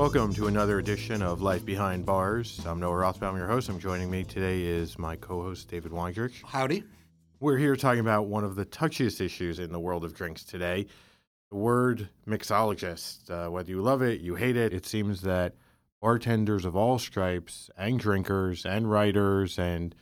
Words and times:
Welcome 0.00 0.32
to 0.36 0.46
another 0.46 0.78
edition 0.78 1.20
of 1.20 1.42
Life 1.42 1.66
Behind 1.66 2.06
Bars. 2.06 2.58
I'm 2.64 2.80
Noah 2.80 2.94
Rothbaum, 2.94 3.36
your 3.36 3.46
host. 3.46 3.68
I'm 3.68 3.78
joining 3.78 4.10
me 4.10 4.24
today 4.24 4.62
is 4.62 4.98
my 4.98 5.14
co-host 5.14 5.68
David 5.68 5.92
Wondrich. 5.92 6.42
Howdy. 6.42 6.84
We're 7.38 7.58
here 7.58 7.76
talking 7.76 8.00
about 8.00 8.24
one 8.24 8.42
of 8.42 8.54
the 8.54 8.64
touchiest 8.64 9.20
issues 9.20 9.58
in 9.58 9.72
the 9.72 9.78
world 9.78 10.02
of 10.02 10.14
drinks 10.14 10.42
today. 10.42 10.86
The 11.50 11.58
word 11.58 12.08
mixologist. 12.26 13.30
Uh, 13.30 13.50
whether 13.50 13.68
you 13.68 13.82
love 13.82 14.00
it, 14.00 14.22
you 14.22 14.36
hate 14.36 14.56
it, 14.56 14.72
it 14.72 14.86
seems 14.86 15.20
that 15.20 15.54
bartenders 16.00 16.64
of 16.64 16.74
all 16.74 16.98
stripes 16.98 17.68
and 17.76 18.00
drinkers 18.00 18.64
and 18.64 18.90
writers 18.90 19.58
and 19.58 19.94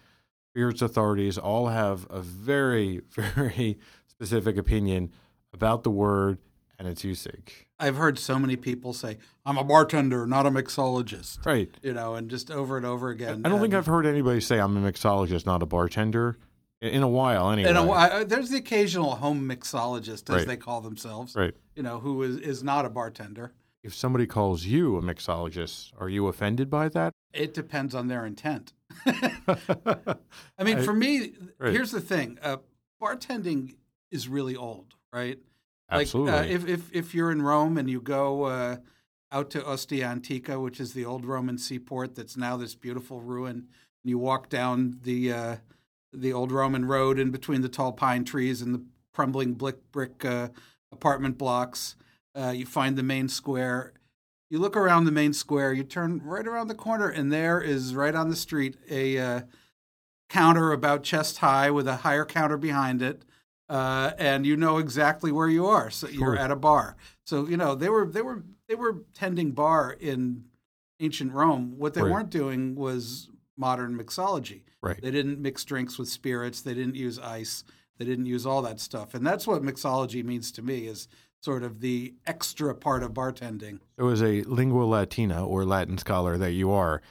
spirits 0.53 0.81
authorities 0.81 1.39
all 1.39 1.67
have 1.67 2.07
a 2.09 2.21
very, 2.21 3.01
very 3.11 3.81
specific 4.07 4.57
opinion 4.57 5.11
about 5.53 5.83
the 5.83 5.91
word 5.91 6.39
and 6.79 6.87
its 6.87 7.03
usage. 7.03 7.68
I've 7.81 7.97
heard 7.97 8.19
so 8.19 8.39
many 8.39 8.57
people 8.57 8.93
say, 8.93 9.19
I'm 9.47 9.57
a 9.57 9.65
bartender, 9.65 10.27
not 10.27 10.47
a 10.47 10.51
mixologist. 10.51 11.45
Right. 11.47 11.71
You 11.83 11.93
know, 11.95 12.15
and 12.17 12.29
just 12.29 12.51
over 12.51 12.77
and 12.77 12.85
over 12.85 13.11
again. 13.11 13.43
I 13.45 13.49
don't 13.49 13.61
think 13.61 13.75
I've 13.75 13.87
heard 13.87 14.05
anybody 14.07 14.41
say 14.41 14.59
I'm 14.59 14.77
a 14.77 14.93
mixologist, 14.93 15.47
not 15.47 15.63
a 15.63 15.67
bartender, 15.67 16.37
in- 16.83 16.91
in 16.91 17.03
a 17.03 17.09
while 17.09 17.51
anyway. 17.51 17.69
You 17.69 17.75
know, 17.75 17.93
I, 17.93 18.19
I- 18.21 18.25
there's 18.25 18.51
the 18.51 18.57
occasional 18.59 19.15
home 19.17 19.49
mixologist, 19.49 20.29
as 20.29 20.37
Right. 20.39 20.47
they 20.47 20.57
call 20.57 20.81
themselves, 20.81 21.37
right. 21.37 21.55
you 21.77 21.83
know, 21.85 22.01
who 22.01 22.23
is, 22.25 22.39
is 22.39 22.63
not 22.65 22.85
a 22.85 22.91
bartender. 22.91 23.53
If 23.85 23.95
somebody 23.95 24.27
calls 24.27 24.65
you 24.65 24.97
a 24.97 25.03
mixologist, 25.03 25.93
are 26.01 26.09
you 26.09 26.27
offended 26.27 26.69
by 26.69 26.89
that? 26.89 27.13
It 27.33 27.55
depends 27.55 27.95
on 27.95 28.09
their 28.09 28.27
intent. 28.27 28.73
I 29.07 30.65
mean, 30.65 30.79
I- 30.79 30.83
for 30.83 30.93
me, 30.93 31.33
right. 31.59 31.73
here's 31.73 31.91
the 31.93 32.01
thing 32.01 32.39
uh, 32.43 32.57
bartending 33.01 33.77
is 34.11 34.29
really 34.29 34.57
old, 34.57 34.95
right? 35.13 35.39
Absolutely. 35.91 36.33
Like, 36.33 36.47
uh, 36.47 36.49
if, 36.49 36.69
if, 36.69 36.95
if 36.95 37.15
you're 37.15 37.31
in 37.31 37.43
Rome 37.43 37.79
and 37.79 37.89
you 37.89 38.01
go 38.01 38.45
uh, 38.45 38.77
out 39.33 39.51
to 39.51 39.67
Ostia 39.67 40.07
Antica, 40.07 40.61
which 40.61 40.81
is 40.81 40.93
the 40.93 41.05
old 41.05 41.25
Roman 41.25 41.59
seaport 41.59 42.15
that's 42.15 42.37
now 42.37 42.57
this 42.57 42.75
beautiful 42.75 43.21
ruin, 43.21 43.57
and 43.57 44.11
you 44.11 44.19
walk 44.19 44.49
down 44.49 44.99
the 45.03 45.33
uh, 45.33 45.57
the 46.13 46.33
old 46.33 46.51
Roman 46.53 46.87
road 46.87 47.19
in 47.19 47.31
between 47.31 47.61
the 47.61 47.69
tall 47.69 47.93
pine 47.93 48.25
trees 48.25 48.63
and 48.63 48.75
the 48.75 48.83
crumbling 49.13 49.53
brick, 49.55 49.91
brick 49.93 50.25
uh, 50.25 50.49
apartment 50.91 51.37
blocks, 51.37 51.97
uh, 52.35 52.51
you 52.51 52.65
find 52.65 52.97
the 52.97 53.03
main 53.03 53.29
square. 53.29 53.93
You 54.49 54.59
look 54.59 54.77
around 54.77 55.05
the 55.05 55.13
main 55.13 55.35
square, 55.35 55.75
you 55.75 55.83
turn 55.83 56.23
right 56.25 56.47
around 56.47 56.69
the 56.69 56.75
corner, 56.75 57.09
and 57.09 57.31
there 57.31 57.61
is 57.61 57.95
right 57.95 58.15
on 58.15 58.31
the 58.31 58.37
street 58.37 58.77
a 58.91 59.19
uh, 59.19 59.41
counter 60.31 60.73
about 60.73 61.03
chest 61.03 61.39
high 61.39 61.71
with 61.71 61.87
a 61.87 61.97
higher 61.97 62.25
counter 62.25 62.57
behind 62.57 63.03
it 63.03 63.25
uh, 63.69 64.13
and 64.19 64.47
you 64.47 64.57
know 64.57 64.79
exactly 64.79 65.31
where 65.33 65.49
you 65.49 65.67
are. 65.67 65.91
So 65.91 66.07
Sure. 66.09 66.19
you're 66.19 66.39
at 66.39 66.51
a 66.51 66.57
bar. 66.57 66.97
So 67.25 67.47
you 67.47 67.57
know 67.57 67.75
they 67.75 67.89
were 67.89 68.07
they 68.07 68.23
were 68.23 68.43
they 68.69 68.75
were 68.75 69.05
tending 69.15 69.53
bar 69.53 69.93
in 69.93 70.45
ancient 71.01 71.33
Rome. 71.33 71.75
What 71.79 71.95
they 71.95 72.03
Right. 72.03 72.11
weren't 72.13 72.31
doing 72.31 72.75
was 72.75 73.29
modern 73.57 73.97
mixology. 73.99 74.63
right. 74.81 75.01
They 75.03 75.11
didn't 75.11 75.41
mix 75.41 75.65
drinks 75.65 75.99
with 75.99 76.09
spirits. 76.09 76.61
They 76.61 76.75
didn't 76.75 76.95
use 76.95 77.19
ice. 77.19 77.65
They 77.99 78.05
didn't 78.05 78.27
use 78.27 78.47
all 78.47 78.63
that 78.63 78.79
stuff. 78.79 79.13
And 79.15 79.27
that's 79.27 79.45
what 79.47 79.63
mixology 79.63 80.25
means 80.25 80.53
to 80.53 80.63
me 80.63 80.87
is 80.87 81.09
sort 81.41 81.65
of 81.65 81.81
the 81.81 82.15
extra 82.27 82.75
part 82.75 83.03
of 83.03 83.13
bartending. 83.13 83.81
It 83.97 84.03
was 84.05 84.23
a 84.23 84.43
lingua 84.45 84.85
latina 84.85 85.45
or 85.45 85.65
Latin 85.65 85.99
scholar 85.99 86.39
that 86.39 86.53
you 86.53 86.71
are, 86.71 87.03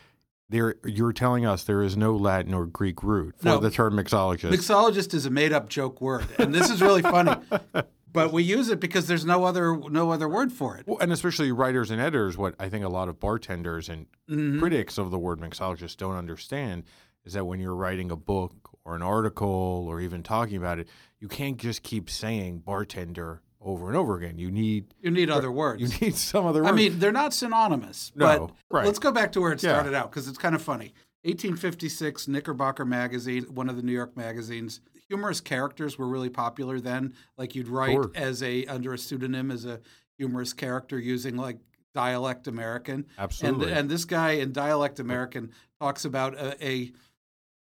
there 0.50 0.76
you're 0.86 1.14
telling 1.14 1.46
us 1.46 1.64
there 1.64 1.82
is 1.84 1.98
no 1.98 2.16
Latin 2.16 2.54
or 2.54 2.66
Greek 2.66 3.04
root 3.04 3.36
for 3.40 3.46
No. 3.46 3.58
the 3.60 3.70
term 3.72 3.96
mixologist. 3.96 4.52
Mixologist 4.52 5.14
is 5.14 5.26
a 5.26 5.30
made 5.30 5.52
up 5.54 5.68
joke 5.70 6.00
word. 6.02 6.26
And 6.40 6.54
this 6.54 6.70
is 6.70 6.82
really 6.82 7.02
funny. 7.02 7.34
But 8.14 8.32
we 8.34 8.42
use 8.42 8.70
it 8.70 8.80
because 8.80 9.06
there's 9.06 9.26
no 9.26 9.44
other 9.44 9.78
no 9.78 10.10
other 10.10 10.28
word 10.28 10.52
for 10.52 10.76
it. 10.78 10.88
Well, 10.88 10.98
and 11.00 11.12
especially 11.12 11.52
writers 11.52 11.92
and 11.92 12.02
editors, 12.02 12.36
what 12.36 12.56
I 12.60 12.68
think 12.68 12.84
a 12.84 12.90
lot 12.90 13.10
of 13.10 13.20
bartenders 13.20 13.90
and 13.90 14.08
Mhm. 14.28 14.58
critics 14.58 14.98
of 14.98 15.12
the 15.12 15.20
word 15.20 15.40
mixologist 15.40 15.98
don't 15.98 16.16
understand 16.16 16.86
is 17.26 17.34
that 17.34 17.46
when 17.46 17.60
you're 17.60 17.76
writing 17.76 18.10
a 18.10 18.16
book 18.16 18.54
or 18.86 18.96
an 18.96 19.04
article 19.04 19.86
or 19.88 20.02
even 20.02 20.24
talking 20.24 20.58
about 20.58 20.80
it, 20.80 20.88
you 21.20 21.28
can't 21.28 21.58
just 21.58 21.84
keep 21.84 22.10
saying 22.10 22.60
bartender 22.60 23.42
over 23.68 23.88
and 23.90 23.98
over 23.98 24.16
again. 24.16 24.38
You 24.38 24.50
need 24.52 24.94
You 25.02 25.12
need 25.12 25.30
other 25.30 25.52
words. 25.64 25.82
you 25.82 25.90
need 26.08 26.16
some 26.16 26.46
other 26.46 26.66
I 26.66 26.72
mean, 26.72 27.00
they're 27.00 27.12
not 27.12 27.34
synonymous. 27.34 28.12
No, 28.16 28.26
but 28.70 28.76
right. 28.78 28.86
let's 28.86 29.00
go 29.00 29.12
back 29.12 29.32
to 29.34 29.42
where 29.42 29.52
it 29.52 29.62
Yeah. 29.62 29.74
started 29.74 29.94
out 29.94 30.10
because 30.12 30.28
it's 30.28 30.38
kind 30.38 30.56
of 30.56 30.62
funny. 30.62 30.94
1856, 31.24 32.28
Knickerbocker 32.28 32.86
magazine, 32.86 33.44
one 33.54 33.70
of 33.70 33.76
the 33.76 33.82
New 33.84 33.92
York 33.92 34.16
magazines. 34.16 34.80
Humorous 35.10 35.42
characters 35.42 35.98
were 35.98 36.08
really 36.08 36.30
popular 36.30 36.80
then. 36.80 37.14
Like 37.38 37.56
you'd 37.56 37.68
write 37.68 37.92
Sure. 37.92 38.12
as 38.16 38.42
a 38.44 38.66
under 38.66 38.94
a 38.94 38.98
pseudonym 38.98 39.52
as 39.52 39.66
a 39.66 39.80
humorous 40.18 40.54
character 40.54 40.98
using 41.00 41.36
like 41.36 41.58
dialect 41.94 42.48
American. 42.48 43.06
Absolutely. 43.18 43.70
And 43.72 43.80
and 43.80 43.90
this 43.90 44.06
guy 44.06 44.32
in 44.34 44.52
dialect 44.54 45.00
American 45.00 45.52
talks 45.82 46.06
about 46.06 46.36
a, 46.36 46.66
a 46.66 46.92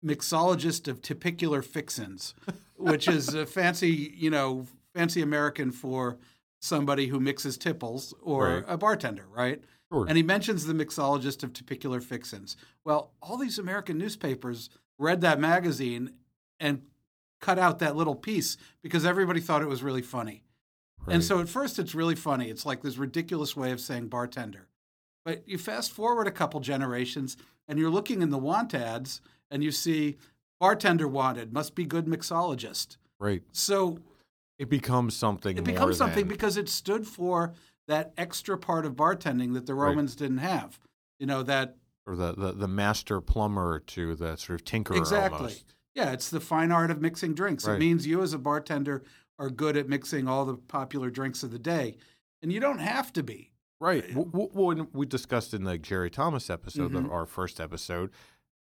mixologist 0.04 0.88
of 0.88 1.02
tipicular 1.02 1.64
fixins, 1.64 2.34
which 2.78 3.08
is 3.08 3.34
a 3.34 3.46
fancy, 3.46 4.14
you 4.16 4.30
know, 4.30 4.66
fancy 4.96 5.22
American 5.22 5.72
for 5.72 6.18
somebody 6.62 7.08
who 7.08 7.20
mixes 7.20 7.58
tipples 7.58 8.14
or 8.22 8.48
Right. 8.48 8.64
a 8.68 8.78
bartender, 8.78 9.28
right? 9.30 9.62
Sure. 9.92 10.06
And 10.08 10.18
he 10.18 10.24
mentions 10.24 10.66
the 10.66 10.74
mixologist 10.74 11.44
of 11.44 11.54
tipicular 11.54 12.02
fixins. 12.02 12.58
Well, 12.84 13.12
all 13.22 13.38
these 13.38 13.60
American 13.60 13.98
newspapers 13.98 14.70
read 14.98 15.22
that 15.22 15.40
magazine 15.40 16.14
and 16.60 16.82
cut 17.42 17.60
out 17.60 17.80
that 17.80 17.96
little 17.96 18.16
piece 18.16 18.58
because 18.82 19.06
everybody 19.06 19.42
thought 19.42 19.62
it 19.62 19.68
was 19.68 19.84
really 19.84 20.02
funny. 20.02 20.44
And 21.08 21.24
so 21.24 21.40
at 21.40 21.50
first 21.50 21.78
it's 21.78 21.94
really 21.94 22.16
funny. 22.16 22.50
It's 22.50 22.66
like 22.66 22.82
this 22.82 22.98
ridiculous 22.98 23.56
way 23.56 23.72
of 23.72 23.80
saying 23.80 24.08
bartender. 24.08 24.70
But 25.24 25.48
you 25.48 25.60
fast 25.60 25.92
forward 25.92 26.26
a 26.26 26.32
couple 26.32 26.60
generations 26.62 27.38
and 27.68 27.78
you're 27.78 27.92
looking 27.92 28.24
in 28.24 28.30
the 28.32 28.40
want 28.40 28.74
ads 28.74 29.22
and 29.52 29.64
you 29.64 29.72
see 29.72 30.18
bartender 30.60 31.08
wanted, 31.08 31.54
must 31.54 31.76
be 31.76 31.86
good 31.86 32.06
mixologist. 32.08 32.98
right. 33.20 33.44
So 33.52 34.00
It 34.58 34.70
becomes 34.70 35.16
something 35.16 35.58
it 35.58 35.64
becomes 35.64 35.98
something 35.98 36.20
than- 36.26 36.28
because 36.28 36.58
it 36.58 36.70
stood 36.70 37.06
for 37.08 37.54
that 37.88 38.14
extra 38.18 38.58
part 38.58 38.86
of 38.86 38.94
bartending 38.96 39.54
that 39.54 39.66
the 39.66 39.74
Right. 39.76 39.90
Romans 39.90 40.16
didn't 40.16 40.38
have. 40.40 40.80
You 41.20 41.28
know, 41.28 41.44
that 41.44 41.78
or 42.08 42.16
the, 42.16 42.34
the, 42.34 42.52
the 42.54 42.68
master 42.68 43.20
plumber 43.22 43.80
to 43.80 44.16
the 44.16 44.36
sort 44.36 44.60
of 44.62 44.66
tinkerer 44.66 44.98
exactly. 44.98 45.38
almost. 45.38 45.66
Yeah, 45.96 46.12
it's 46.12 46.30
the 46.30 46.40
fine 46.40 46.72
art 46.72 46.92
of 46.92 47.02
mixing 47.02 47.34
drinks. 47.34 47.66
Right. 47.68 47.76
It 47.76 47.80
means 47.80 48.06
you 48.06 48.22
as 48.22 48.34
a 48.34 48.38
bartender 48.38 49.04
are 49.40 49.50
good 49.50 49.76
at 49.78 49.90
mixing 49.90 50.28
all 50.28 50.46
the 50.46 50.56
popular 50.56 51.10
drinks 51.10 51.42
of 51.44 51.52
the 51.52 51.60
day. 51.60 51.98
And 52.42 52.52
you 52.54 52.60
don't 52.60 52.80
have 52.80 53.12
to 53.14 53.24
be. 53.24 53.52
Right. 53.82 54.08
W- 54.14 54.50
When 54.54 54.88
we 54.94 55.06
discussed 55.06 55.54
in 55.54 55.64
the 55.64 55.78
Jerry 55.78 56.10
Thomas 56.10 56.50
episode, 56.50 56.92
Mhm. 56.94 57.06
of 57.06 57.12
our 57.12 57.26
first 57.26 57.60
episode, 57.60 58.12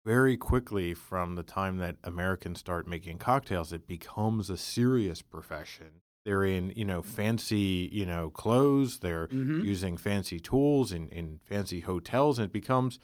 very 0.08 0.38
quickly 0.38 0.94
from 0.94 1.36
the 1.36 1.44
time 1.44 1.78
that 1.80 1.98
Americans 2.02 2.60
start 2.60 2.88
making 2.88 3.18
cocktails, 3.18 3.74
it 3.74 3.86
becomes 3.86 4.50
a 4.50 4.56
serious 4.56 5.22
profession. 5.22 6.00
They're 6.24 6.46
in, 6.46 6.72
you 6.78 6.86
know, 6.86 7.02
fancy, 7.02 7.90
you 7.92 8.06
know, 8.06 8.30
clothes. 8.30 9.00
They're 9.00 9.28
Mhm. 9.28 9.66
using 9.66 9.98
fancy 9.98 10.40
tools 10.40 10.94
in, 10.94 11.10
in 11.10 11.40
fancy 11.44 11.82
hotels, 11.82 12.40
and 12.40 12.46
it 12.46 12.54
becomes 12.54 13.00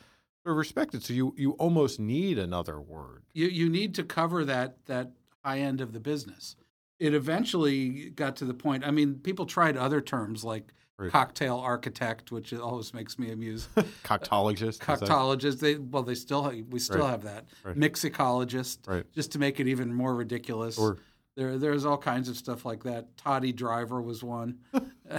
sort 0.45 0.53
of 0.53 0.57
respected. 0.57 1.03
So 1.03 1.13
you, 1.13 1.33
you 1.37 1.51
almost 1.53 1.99
need 1.99 2.39
another 2.39 2.79
word. 2.79 3.23
you 3.33 3.47
you 3.47 3.69
need 3.69 3.93
to 3.95 4.03
cover 4.03 4.45
that 4.45 4.85
that 4.85 5.11
high 5.43 5.59
end 5.59 5.81
of 5.81 5.91
the 5.91 5.99
business. 5.99 6.55
It 6.99 7.13
eventually 7.13 8.11
got 8.11 8.37
to 8.37 8.45
the 8.45 8.53
point. 8.53 8.85
I 8.87 8.91
mean, 8.91 9.15
people 9.19 9.45
tried 9.45 9.75
other 9.75 9.99
terms 9.99 10.43
like 10.45 10.73
Right. 10.99 11.11
cocktail 11.11 11.57
architect, 11.57 12.31
which 12.31 12.53
always 12.53 12.93
makes 12.93 13.17
me 13.17 13.31
amuse. 13.31 13.67
Coctologist. 14.03 14.77
Coctologist. 14.79 15.59
They 15.59 15.75
well, 15.75 16.03
they 16.03 16.13
still 16.15 16.51
we 16.69 16.79
still 16.79 16.99
Right. 16.99 17.09
have 17.09 17.23
that 17.23 17.45
Right. 17.63 17.75
mixicologist, 17.75 18.87
Right. 18.87 19.11
just 19.11 19.31
to 19.31 19.39
make 19.39 19.59
it 19.59 19.67
even 19.67 19.93
more 19.93 20.13
ridiculous. 20.15 20.77
Or 20.77 20.97
There, 21.35 21.57
there's 21.57 21.83
all 21.83 21.97
kinds 21.97 22.29
of 22.29 22.37
stuff 22.37 22.63
like 22.63 22.83
that. 22.83 23.17
Toddy 23.17 23.51
driver 23.51 23.99
was 24.03 24.23
one. 24.23 24.59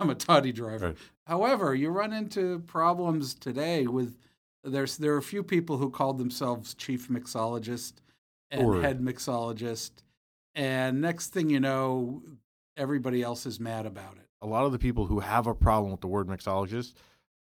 I'm 0.00 0.10
a 0.10 0.14
toddy 0.16 0.50
driver. 0.50 0.88
Right. 0.88 0.96
However, 1.24 1.72
you 1.72 1.90
run 1.90 2.12
into 2.12 2.58
problems 2.66 3.32
today 3.34 3.86
with 3.86 4.18
there's 4.64 4.96
there 4.96 5.14
are 5.14 5.18
a 5.18 5.22
few 5.22 5.44
people 5.44 5.78
who 5.78 5.88
called 5.88 6.18
themselves 6.18 6.74
chief 6.74 7.08
mixologist 7.08 7.92
and 8.50 8.60
Sure. 8.60 8.80
head 8.82 9.00
mixologist, 9.00 9.92
and 10.56 11.00
next 11.00 11.28
thing 11.28 11.48
you 11.48 11.60
know, 11.60 12.22
everybody 12.76 13.22
else 13.22 13.46
is 13.46 13.60
mad 13.60 13.86
about 13.86 14.16
it. 14.16 14.25
A 14.40 14.46
lot 14.46 14.64
of 14.64 14.72
the 14.72 14.78
people 14.78 15.06
who 15.06 15.20
have 15.20 15.46
a 15.46 15.54
problem 15.54 15.90
with 15.92 16.00
the 16.00 16.06
word 16.06 16.28
mixologist 16.28 16.94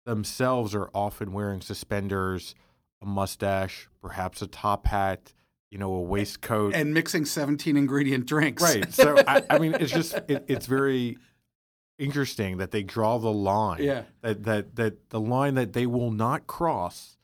themselves 0.05 0.75
are 0.75 0.91
often 0.95 1.33
wearing 1.33 1.61
suspenders, 1.61 2.55
a 3.03 3.07
mustache, 3.07 3.89
perhaps 4.01 4.43
a 4.43 4.47
top 4.47 4.87
hat, 4.87 5.33
you 5.71 5.79
know, 5.79 5.93
a 5.93 6.01
waistcoat. 6.01 6.75
And 6.75 6.95
mixing 6.95 7.25
17 7.25 7.77
ingredient 7.77 8.27
drinks. 8.27 8.63
right. 8.63 8.85
So 8.93 9.17
I, 9.27 9.43
I 9.51 9.59
mean, 9.59 9.75
it's 9.75 9.93
just 9.93 10.15
it, 10.29 10.45
it's 10.47 10.67
very 10.67 11.19
interesting 11.99 12.59
that 12.59 12.71
they 12.71 12.83
draw 12.83 13.19
the 13.19 13.33
line. 13.33 13.83
Yeah. 13.83 14.03
That 14.23 14.45
that 14.45 14.77
that 14.77 15.11
the 15.11 15.21
line 15.21 15.55
that 15.55 15.73
they 15.73 15.87
will 15.87 16.11
not 16.11 16.47
cross 16.47 17.17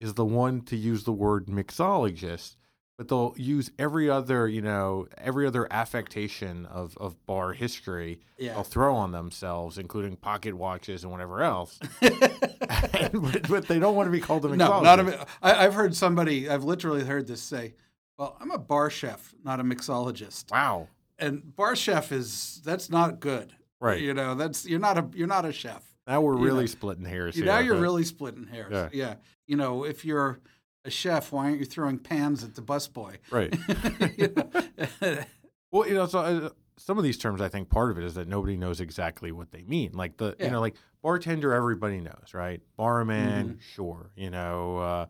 is 0.00 0.14
the 0.14 0.24
one 0.24 0.60
to 0.62 0.76
use 0.76 1.04
the 1.04 1.12
word 1.12 1.46
mixologist, 1.46 2.56
but 2.98 3.06
they'll 3.08 3.32
use 3.38 3.70
every 3.78 4.10
other, 4.10 4.48
you 4.48 4.60
know, 4.60 5.06
every 5.16 5.46
other 5.46 5.66
affectation 5.72 6.66
of, 6.66 6.98
of 6.98 7.24
bar 7.26 7.52
history. 7.52 8.20
Yeah. 8.38 8.54
They'll 8.54 8.64
throw 8.64 8.94
on 8.96 9.12
themselves, 9.12 9.78
including 9.78 10.16
pocket 10.16 10.52
watches 10.54 11.04
and 11.04 11.12
whatever 11.12 11.42
else. 11.42 11.78
but, 12.00 13.48
but 13.48 13.68
they 13.68 13.78
don't 13.78 13.94
want 13.94 14.08
to 14.08 14.10
be 14.10 14.20
called 14.20 14.44
a 14.44 14.54
No, 14.56 14.68
mixologist. 14.70 14.82
not 14.82 14.98
a. 15.00 15.26
I, 15.42 15.64
I've 15.64 15.74
heard 15.74 15.94
somebody. 15.94 16.48
I've 16.50 16.64
literally 16.64 17.04
heard 17.04 17.26
this 17.26 17.40
say, 17.40 17.74
"Well, 18.18 18.36
I'm 18.40 18.50
a 18.50 18.58
bar 18.58 18.90
chef, 18.90 19.34
not 19.44 19.60
a 19.60 19.64
mixologist." 19.64 20.50
Wow. 20.50 20.88
And 21.18 21.54
bar 21.56 21.74
chef 21.76 22.12
is 22.12 22.60
that's 22.64 22.90
not 22.90 23.20
good, 23.20 23.52
Right. 23.80 24.00
You 24.00 24.14
know, 24.14 24.34
that's 24.34 24.66
you're 24.66 24.78
not 24.80 24.98
a 24.98 25.08
you're 25.14 25.26
not 25.28 25.44
a 25.44 25.52
chef. 25.52 25.84
Now 26.06 26.20
we're 26.20 26.36
You 26.36 26.44
really 26.44 26.60
know, 26.60 26.66
splitting 26.66 27.04
hairs 27.04 27.36
You- 27.36 27.44
here. 27.44 27.52
now 27.52 27.58
you're 27.60 27.80
really 27.80 28.04
splitting 28.04 28.46
hairs. 28.46 28.70
Yeah. 28.72 28.88
Yeah. 28.92 29.14
You 29.46 29.56
know, 29.56 29.84
if 29.84 30.04
you're 30.04 30.40
a 30.88 30.90
chef, 30.90 31.30
why 31.32 31.44
aren't 31.44 31.60
you 31.60 31.64
throwing 31.64 31.98
pans 31.98 32.42
at 32.42 32.54
the 32.56 32.62
busboy? 32.62 33.16
right. 33.30 33.54
Well, 35.70 35.86
you 35.86 35.92
know, 35.94 36.06
so 36.06 36.18
uh, 36.20 36.48
some 36.78 36.96
of 36.96 37.04
these 37.04 37.18
terms, 37.18 37.42
I 37.42 37.48
think 37.48 37.68
part 37.68 37.90
of 37.90 37.98
it 37.98 38.04
is 38.04 38.14
that 38.14 38.26
nobody 38.26 38.56
knows 38.56 38.80
exactly 38.80 39.32
what 39.32 39.50
they 39.52 39.64
mean. 39.64 39.92
Like 39.92 40.16
the, 40.16 40.34
you 40.40 40.48
know, 40.48 40.60
like 40.60 40.76
bartender, 41.02 41.52
everybody 41.52 42.00
knows, 42.00 42.32
right? 42.32 42.62
Barman, 42.78 43.48
Mm-hmm. 43.50 43.58
sure. 43.74 44.10
You 44.16 44.30
know, 44.30 44.78
uh, 44.78 45.06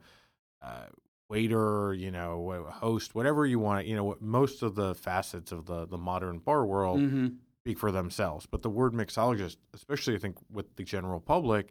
uh, 0.60 0.86
waiter, 1.28 1.94
you 1.94 2.10
know, 2.10 2.66
host, 2.72 3.14
whatever 3.14 3.46
you 3.46 3.60
want. 3.60 3.86
You 3.86 3.94
know, 3.94 4.16
most 4.20 4.62
of 4.64 4.74
the 4.74 4.96
facets 4.96 5.52
of 5.52 5.66
the 5.66 5.86
the 5.86 5.96
modern 5.98 6.38
bar 6.40 6.66
world 6.66 6.98
Mhm. 7.02 7.36
speak 7.62 7.78
for 7.78 7.92
themselves. 7.92 8.44
But 8.46 8.62
the 8.62 8.70
word 8.70 8.94
mixologist, 8.94 9.58
especially 9.74 10.16
I 10.16 10.18
think 10.18 10.38
with 10.50 10.74
the 10.74 10.82
general 10.82 11.20
public, 11.20 11.70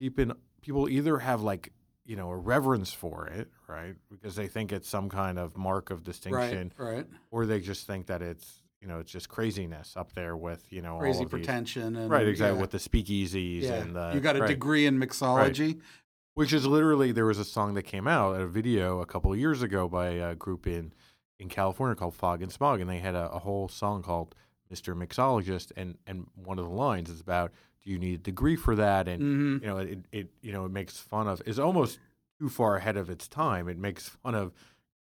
people 0.00 0.32
people 0.62 0.88
either 0.88 1.18
have 1.18 1.42
like 1.42 1.73
you 2.06 2.16
know 2.16 2.30
a 2.30 2.36
reverence 2.36 2.92
for 2.92 3.26
it, 3.28 3.48
right, 3.68 3.94
because 4.10 4.34
they 4.36 4.46
think 4.46 4.72
it's 4.72 4.88
some 4.88 5.08
kind 5.08 5.38
of 5.38 5.56
mark 5.56 5.90
of 5.90 6.02
distinction 6.02 6.72
Right. 6.76 6.94
Right. 6.96 7.06
or 7.30 7.46
they 7.46 7.60
just 7.60 7.86
think 7.86 8.06
that 8.06 8.20
it's 8.22 8.62
you 8.80 8.88
know 8.88 8.98
it's 8.98 9.10
just 9.10 9.28
craziness 9.28 9.96
up 9.96 10.12
there 10.12 10.36
with 10.36 10.70
you 10.70 10.82
know 10.82 10.98
Crazy 10.98 11.18
all 11.18 11.24
of 11.24 11.30
these, 11.30 11.38
pretension 11.40 11.96
and 11.96 12.10
right 12.10 12.28
exactly 12.28 12.56
yeah. 12.56 12.60
with 12.60 12.70
the 12.72 12.78
speakeasies 12.78 13.62
Yeah. 13.62 13.74
and 13.74 13.96
the 13.96 14.12
you 14.14 14.20
got 14.20 14.36
a 14.36 14.40
right, 14.40 14.48
degree 14.48 14.84
in 14.86 14.98
mixology. 14.98 15.80
which 16.34 16.52
is 16.52 16.66
literally 16.66 17.10
there 17.12 17.24
was 17.24 17.38
a 17.38 17.44
song 17.44 17.72
that 17.74 17.84
came 17.84 18.06
out 18.06 18.38
a 18.38 18.46
video 18.46 19.00
a 19.00 19.06
couple 19.06 19.32
of 19.32 19.38
years 19.38 19.62
ago 19.62 19.88
by 19.88 20.08
a 20.08 20.34
group 20.34 20.66
in 20.66 20.92
in 21.40 21.48
California 21.48 21.94
called 21.96 22.14
Fog 22.14 22.42
and 22.42 22.52
Smog 22.52 22.80
and 22.80 22.90
they 22.90 22.98
had 22.98 23.14
a, 23.14 23.30
a 23.30 23.38
whole 23.38 23.68
song 23.68 24.02
called 24.02 24.34
Mr. 24.72 24.94
Mixologist 24.94 25.72
and 25.76 25.96
and 26.06 26.26
one 26.34 26.58
of 26.58 26.66
the 26.66 26.70
lines 26.74 27.08
is 27.08 27.20
about 27.22 27.52
do 27.84 27.90
you 27.92 27.98
need 27.98 28.14
a 28.14 28.22
degree 28.22 28.56
for 28.56 28.76
that 28.76 29.08
and 29.08 29.22
hmm 29.22 29.56
you 29.60 29.66
know 29.66 29.78
it, 29.78 29.98
it 30.12 30.30
you 30.42 30.52
know 30.52 30.64
it 30.64 30.70
makes 30.72 30.98
fun 30.98 31.28
of 31.28 31.42
is 31.46 31.58
almost 31.58 31.98
too 32.40 32.48
far 32.48 32.76
ahead 32.76 32.96
of 32.96 33.10
its 33.10 33.28
time 33.28 33.68
it 33.68 33.78
makes 33.78 34.08
fun 34.08 34.34
of 34.34 34.52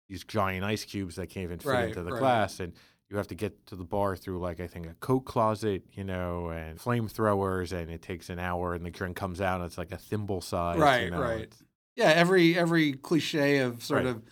these 0.07 0.24
giant 0.24 0.63
ice 0.66 0.86
cubes 0.86 1.16
that 1.16 1.27
can't 1.30 1.44
even 1.44 1.60
fit 1.60 1.69
Right, 1.69 1.86
into 1.88 2.04
the 2.04 2.12
right. 2.12 2.19
glass 2.19 2.60
and 2.60 2.74
you 3.10 3.18
have 3.18 3.27
to 3.27 3.36
get 3.36 3.66
to 3.68 3.75
the 3.75 3.83
bar 3.83 4.16
through 4.16 4.39
like 4.39 4.60
i 4.60 4.68
think 4.68 4.86
a 4.88 4.94
coat 4.95 5.21
closet 5.21 5.83
you 5.94 6.04
know 6.04 6.50
and 6.50 6.80
flamethrowers 6.80 7.71
and 7.71 7.92
it 7.92 8.01
takes 8.01 8.30
an 8.30 8.39
hour 8.39 8.74
and 8.74 8.86
the 8.86 8.92
drink 8.92 9.15
comes 9.18 9.42
out 9.42 9.62
and 9.62 9.65
it's 9.65 9.77
like 9.77 9.92
a 9.92 9.98
thimble 9.98 10.42
size 10.42 11.00
you 11.00 11.07
Right, 11.07 11.10
know, 11.10 11.19
right. 11.19 11.54
Yeah, 11.95 12.10
every 12.12 12.57
every 12.57 12.94
cliche 12.94 13.57
of 13.60 13.83
sort 13.83 14.06
Right. 14.06 14.06
of 14.06 14.24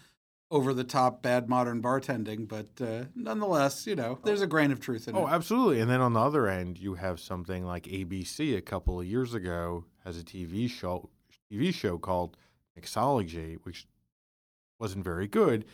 over 0.50 0.74
the 0.74 0.84
top 0.84 1.22
bad 1.22 1.50
modern 1.50 1.82
bartending, 1.82 2.48
but 2.48 2.68
uh, 2.82 3.06
nonetheless, 3.16 3.86
you 3.86 3.96
know, 3.96 4.18
there's 4.24 4.42
a 4.42 4.48
grain 4.48 4.72
of 4.72 4.80
truth 4.80 5.08
in 5.08 5.16
oh 5.16 5.20
it. 5.20 5.24
Oh, 5.24 5.28
absolutely 5.28 5.82
and 5.82 5.90
then 5.90 6.02
on 6.02 6.14
the 6.14 6.22
other 6.22 6.48
end 6.48 6.78
you 6.78 6.96
have 6.96 7.20
something 7.20 7.66
like 7.66 7.84
abc 7.84 8.58
a 8.58 8.62
couple 8.62 9.00
of 9.00 9.06
years 9.06 9.34
ago 9.34 9.84
has 10.06 10.18
a 10.18 10.24
tv 10.24 10.70
show 10.70 11.10
tv 11.52 11.74
show 11.74 11.98
called 11.98 12.38
mixology 12.80 13.58
which 13.64 13.88
wasn't 14.80 15.04
very 15.04 15.28
good 15.28 15.66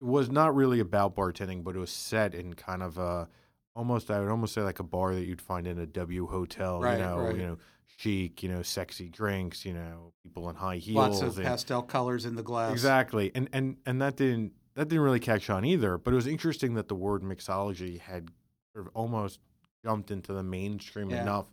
it 0.00 0.06
was 0.06 0.30
not 0.30 0.54
really 0.54 0.80
about 0.80 1.14
bartending, 1.14 1.64
but 1.64 1.76
it 1.76 1.78
was 1.78 1.90
set 1.90 2.34
in 2.34 2.54
kind 2.54 2.82
of 2.82 2.98
a 2.98 3.28
almost 3.76 4.10
I 4.10 4.20
would 4.20 4.30
almost 4.30 4.54
say 4.54 4.60
like 4.60 4.78
a 4.80 4.84
bar 4.84 5.14
that 5.14 5.24
you'd 5.24 5.40
find 5.40 5.66
in 5.66 5.78
a 5.78 5.86
W 5.86 6.26
hotel, 6.26 6.80
Right, 6.80 6.98
you 6.98 7.04
know, 7.04 7.18
right. 7.18 7.36
you 7.36 7.42
know, 7.42 7.58
chic, 7.96 8.42
you 8.42 8.48
know, 8.48 8.62
sexy 8.62 9.08
drinks, 9.08 9.64
you 9.64 9.72
know, 9.72 10.12
people 10.22 10.48
in 10.50 10.56
high 10.56 10.76
heels 10.76 10.96
Lots 10.96 11.22
of 11.22 11.38
and- 11.38 11.46
pastel 11.46 11.82
colors 11.82 12.24
in 12.24 12.34
the 12.36 12.42
glass. 12.42 12.72
Exactly. 12.72 13.30
And 13.34 13.48
and 13.52 13.76
and 13.86 14.00
that 14.02 14.16
didn't 14.16 14.52
that 14.74 14.88
didn't 14.88 15.04
really 15.04 15.20
catch 15.20 15.50
on 15.50 15.64
either, 15.64 15.98
but 15.98 16.12
it 16.12 16.16
was 16.16 16.26
interesting 16.26 16.74
that 16.74 16.88
the 16.88 16.94
word 16.96 17.22
mixology 17.22 18.00
had 18.00 18.28
sort 18.74 18.86
of 18.86 18.92
almost 18.94 19.38
jumped 19.84 20.10
into 20.10 20.32
the 20.32 20.42
mainstream 20.42 21.10
Yeah. 21.10 21.22
enough 21.22 21.46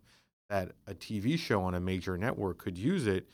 that 0.50 0.72
a 0.88 0.94
TV 0.94 1.38
show 1.38 1.62
on 1.62 1.76
a 1.76 1.80
major 1.80 2.18
network 2.18 2.58
could 2.58 2.78
use 2.78 3.08
it 3.08 3.30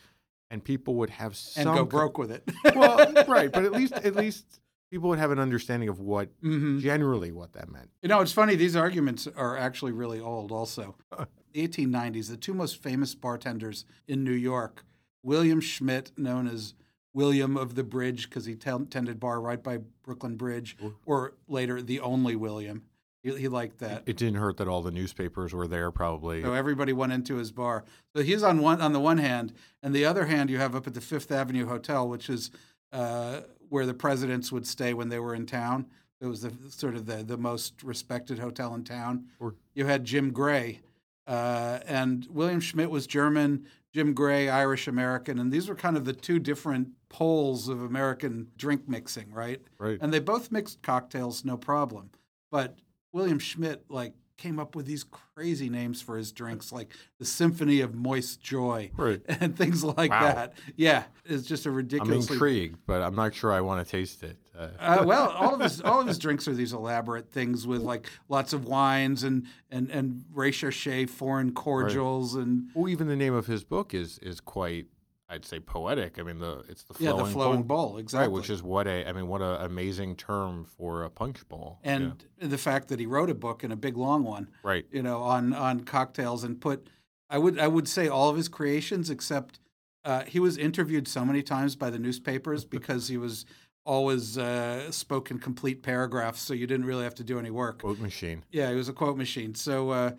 and 0.51 0.63
people 0.63 0.95
would 0.95 1.09
have 1.09 1.35
some 1.35 1.67
And 1.69 1.77
go 1.77 1.85
broke 1.85 2.17
with 2.17 2.31
it. 2.31 2.43
well, 2.75 2.97
right, 3.27 3.51
but 3.51 3.63
at 3.65 3.71
least 3.71 3.93
at 3.93 4.15
least 4.15 4.59
people 4.91 5.09
would 5.09 5.19
have 5.19 5.31
an 5.31 5.39
understanding 5.39 5.89
of 5.89 5.99
what 5.99 6.29
hmm 6.41 6.79
generally 6.79 7.31
what 7.31 7.53
that 7.53 7.69
meant. 7.71 7.89
You 8.01 8.09
know, 8.09 8.19
it's 8.21 8.31
funny. 8.33 8.55
These 8.55 8.75
arguments 8.75 9.27
are 9.35 9.57
actually 9.57 9.91
really 9.93 10.19
old. 10.19 10.51
Also, 10.51 10.95
1890s, 11.57 12.29
the 12.29 12.37
two 12.37 12.53
most 12.53 12.81
famous 12.81 13.15
bartenders 13.15 13.85
in 14.07 14.23
New 14.23 14.31
York, 14.31 14.85
William 15.23 15.59
Schmidt, 15.61 16.11
known 16.17 16.47
as 16.47 16.73
William 17.13 17.57
of 17.57 17.75
the 17.75 17.83
Bridge 17.83 18.29
because 18.29 18.45
he 18.45 18.55
t- 18.55 18.71
tended 18.89 19.19
bar 19.19 19.41
right 19.41 19.61
by 19.61 19.79
Brooklyn 20.03 20.35
Bridge, 20.35 20.77
or 21.05 21.33
later 21.47 21.81
the 21.81 21.99
only 21.99 22.35
William. 22.35 22.83
He, 23.23 23.35
he 23.35 23.47
liked 23.47 23.79
that. 23.79 24.03
It 24.05 24.17
didn't 24.17 24.35
hurt 24.35 24.57
that 24.57 24.67
all 24.67 24.81
the 24.83 24.91
newspapers 24.91 25.53
were 25.53 25.67
there 25.67 25.89
probably. 25.91 26.43
So 26.43 26.53
everybody 26.53 26.93
went 26.93 27.13
into 27.13 27.35
his 27.37 27.51
bar. 27.51 27.83
So 28.15 28.21
he's 28.21 28.43
on 28.43 28.59
one 28.59 28.81
on 28.81 28.93
the 28.93 28.99
one 28.99 29.17
hand, 29.17 29.53
and 29.81 29.95
the 29.95 30.05
other 30.05 30.25
hand 30.25 30.49
you 30.49 30.59
have 30.59 30.75
up 30.75 30.85
at 30.85 30.93
the 30.93 31.01
Fifth 31.01 31.31
Avenue 31.31 31.65
Hotel, 31.65 32.07
which 32.07 32.29
is 32.29 32.51
uh, 32.93 33.41
where 33.69 33.85
the 33.85 33.93
presidents 33.93 34.51
would 34.51 34.67
stay 34.67 34.93
when 34.93 35.09
they 35.09 35.19
were 35.19 35.33
in 35.33 35.45
town. 35.45 35.87
It 36.21 36.27
was 36.27 36.41
the 36.41 36.53
sort 36.69 36.95
of 36.95 37.05
the, 37.05 37.23
the 37.23 37.37
most 37.37 37.83
respected 37.83 38.39
hotel 38.39 38.73
in 38.73 38.83
town. 38.83 39.25
Sure. 39.39 39.55
You 39.75 39.85
had 39.85 40.03
Jim 40.03 40.31
Gray, 40.31 40.81
uh, 41.27 41.79
and 41.85 42.27
William 42.29 42.59
Schmidt 42.59 42.89
was 42.89 43.05
German. 43.05 43.65
Jim 43.93 44.13
Gray, 44.13 44.47
Irish 44.47 44.87
American, 44.87 45.39
and 45.39 45.51
these 45.51 45.67
were 45.67 45.73
kind 45.73 45.97
of 45.97 46.05
the 46.05 46.13
two 46.13 46.37
different 46.37 46.89
poles 47.09 47.67
of 47.67 47.81
American 47.81 48.47
drink 48.55 48.87
mixing, 48.87 49.31
right? 49.31 49.59
right. 49.79 49.97
And 49.99 50.13
they 50.13 50.19
both 50.19 50.51
mixed 50.51 50.83
cocktails, 50.83 51.43
no 51.43 51.57
problem. 51.57 52.11
But 52.51 52.77
William 53.11 53.39
Schmidt 53.39 53.85
like 53.89 54.13
came 54.37 54.59
up 54.59 54.75
with 54.75 54.85
these 54.85 55.03
crazy 55.03 55.69
names 55.69 56.01
for 56.01 56.17
his 56.17 56.31
drinks, 56.31 56.71
like 56.71 56.93
the 57.19 57.25
Symphony 57.25 57.81
of 57.81 57.95
Moist 57.95 58.41
Joy 58.41 58.91
Right. 58.95 59.21
and 59.27 59.57
things 59.57 59.83
like 59.83 60.11
Wow. 60.11 60.33
that. 60.33 60.53
Yeah, 60.75 61.03
it's 61.25 61.47
just 61.47 61.65
a 61.65 61.69
I'm 61.69 61.75
ridiculously. 61.75 62.35
intrigued, 62.35 62.77
but 62.85 63.01
I'm 63.01 63.15
not 63.15 63.33
sure 63.33 63.51
I 63.51 63.61
want 63.61 63.85
to 63.85 63.91
taste 63.91 64.23
it. 64.23 64.37
Uh, 64.57 64.67
Uh, 64.79 65.03
well, 65.05 65.29
all 65.29 65.53
of 65.53 65.59
his 65.61 65.81
all 65.81 66.01
of 66.01 66.07
his 66.07 66.17
drinks 66.17 66.47
are 66.47 66.53
these 66.53 66.73
elaborate 66.73 67.29
things 67.31 67.67
with 67.67 67.81
like 67.81 68.09
lots 68.29 68.53
of 68.53 68.65
wines 68.65 69.23
and 69.23 69.45
and 69.71 69.89
and 69.91 70.23
recherche 70.33 71.07
foreign 71.09 71.51
cordials 71.53 72.35
and 72.35 72.69
well, 72.73 72.89
even 72.89 73.07
the 73.07 73.15
name 73.15 73.33
of 73.33 73.47
his 73.47 73.63
book 73.63 73.93
is 73.93 74.17
is 74.19 74.39
quite, 74.39 74.87
I'd 75.29 75.43
say, 75.43 75.59
poetic. 75.59 76.19
I 76.19 76.23
mean, 76.23 76.39
the 76.39 76.63
it's 76.69 76.83
the 76.83 76.95
yeah, 76.99 77.11
flowing, 77.11 77.25
the 77.25 77.31
flowing 77.31 77.63
bowl, 77.63 77.89
bowl 77.89 77.97
exactly. 77.97 78.27
right? 78.27 78.33
Which 78.33 78.49
is 78.49 78.63
what 78.63 78.87
a, 78.87 79.07
I 79.07 79.11
mean, 79.11 79.27
what 79.27 79.41
an 79.41 79.61
amazing 79.61 80.15
term 80.15 80.65
for 80.65 81.03
a 81.03 81.09
punch 81.09 81.47
bowl. 81.49 81.79
Yeah. 81.83 81.91
and 81.95 82.25
the 82.39 82.57
fact 82.57 82.87
that 82.89 82.99
he 82.99 83.05
wrote 83.05 83.29
a 83.29 83.35
book 83.35 83.63
and 83.63 83.73
a 83.73 83.75
big 83.75 83.97
long 83.97 84.23
one. 84.23 84.49
right, 84.63 84.85
you 84.91 85.03
know, 85.03 85.21
on 85.21 85.53
on 85.53 85.81
cocktails 85.81 86.43
and 86.43 86.59
put. 86.59 86.89
I 87.29 87.37
would 87.37 87.59
I 87.59 87.67
would 87.67 87.89
say 87.89 88.07
all 88.07 88.29
of 88.29 88.37
his 88.37 88.47
creations 88.47 89.09
except 89.09 89.59
uh, 90.05 90.23
he 90.23 90.39
was 90.39 90.57
interviewed 90.57 91.07
so 91.09 91.25
many 91.25 91.43
times 91.43 91.75
by 91.75 91.89
the 91.89 91.99
newspapers 91.99 92.63
because 92.77 93.09
he 93.09 93.17
was 93.17 93.45
always 93.85 94.37
uh, 94.37 94.91
spoke 94.91 95.31
in 95.31 95.39
complete 95.39 95.81
paragraphs, 95.83 96.41
so 96.41 96.53
you 96.53 96.67
didn't 96.67 96.85
really 96.85 97.03
have 97.03 97.15
to 97.15 97.23
do 97.23 97.39
any 97.39 97.49
work. 97.51 97.79
quote 97.81 97.99
machine. 97.99 98.43
Yeah, 98.51 98.69
he 98.69 98.75
was 98.75 98.89
a 98.89 98.93
quote 98.93 99.17
machine. 99.17 99.55
So 99.55 99.89
uh, 99.89 100.11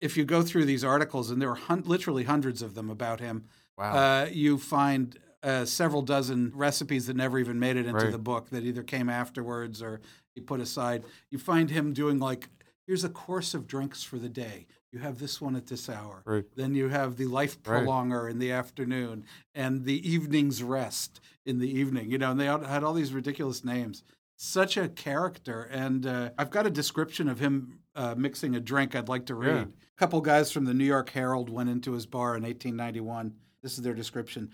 if 0.00 0.16
you 0.16 0.24
go 0.24 0.42
through 0.42 0.64
these 0.64 0.84
articles, 0.84 1.30
and 1.30 1.40
there 1.40 1.50
are 1.50 1.56
hun- 1.56 1.82
literally 1.84 2.24
hundreds 2.24 2.62
of 2.62 2.74
them 2.74 2.90
about 2.90 3.20
him, 3.20 3.44
Wow. 3.82 3.94
uh, 4.24 4.28
you 4.30 4.58
find 4.58 5.18
uh, 5.42 5.64
several 5.64 6.02
dozen 6.02 6.52
recipes 6.54 7.06
that 7.06 7.16
never 7.16 7.38
even 7.38 7.58
made 7.58 7.76
it 7.76 7.86
into 7.86 8.04
Right. 8.04 8.12
the 8.12 8.18
book 8.18 8.50
that 8.50 8.62
either 8.64 8.82
came 8.82 9.08
afterwards 9.08 9.82
or 9.82 10.00
he 10.34 10.40
put 10.40 10.60
aside. 10.60 11.04
You 11.30 11.38
find 11.38 11.68
him 11.70 11.92
doing 11.92 12.18
like, 12.20 12.48
here's 12.86 13.02
a 13.04 13.08
course 13.08 13.52
of 13.54 13.66
drinks 13.66 14.02
for 14.04 14.18
the 14.18 14.28
day. 14.28 14.66
You 14.92 15.00
have 15.00 15.18
this 15.18 15.40
one 15.40 15.56
at 15.56 15.66
this 15.66 15.88
hour. 15.88 16.22
Right. 16.24 16.44
Then 16.54 16.74
you 16.74 16.88
have 16.90 17.16
the 17.16 17.26
life 17.26 17.56
Right. 17.66 17.82
prolonger 17.84 18.30
in 18.30 18.38
the 18.38 18.52
afternoon 18.52 19.24
and 19.54 19.84
the 19.84 20.06
evening's 20.08 20.62
rest 20.62 21.20
in 21.44 21.58
the 21.58 21.68
evening. 21.68 22.10
You 22.10 22.18
know, 22.18 22.30
and 22.30 22.38
they 22.38 22.46
had 22.46 22.84
all 22.84 22.92
these 22.94 23.12
ridiculous 23.12 23.64
names. 23.64 24.04
Such 24.36 24.76
a 24.76 24.88
character. 24.88 25.62
And 25.72 26.06
uh, 26.06 26.30
I've 26.38 26.50
got 26.50 26.66
a 26.66 26.70
description 26.70 27.28
of 27.28 27.38
him 27.40 27.78
uh, 27.96 28.14
mixing 28.16 28.54
a 28.54 28.60
drink 28.60 28.94
I'd 28.94 29.08
like 29.08 29.26
to 29.26 29.34
read. 29.34 29.54
Yeah. 29.56 29.62
A 29.96 29.98
couple 29.98 30.20
guys 30.20 30.52
from 30.52 30.66
the 30.66 30.74
New 30.74 30.84
York 30.84 31.10
Herald 31.10 31.48
went 31.50 31.68
into 31.68 31.92
his 31.92 32.06
bar 32.06 32.36
in 32.36 32.42
1891. 32.42 33.34
This 33.62 33.74
is 33.74 33.82
their 33.82 33.94
description. 33.94 34.50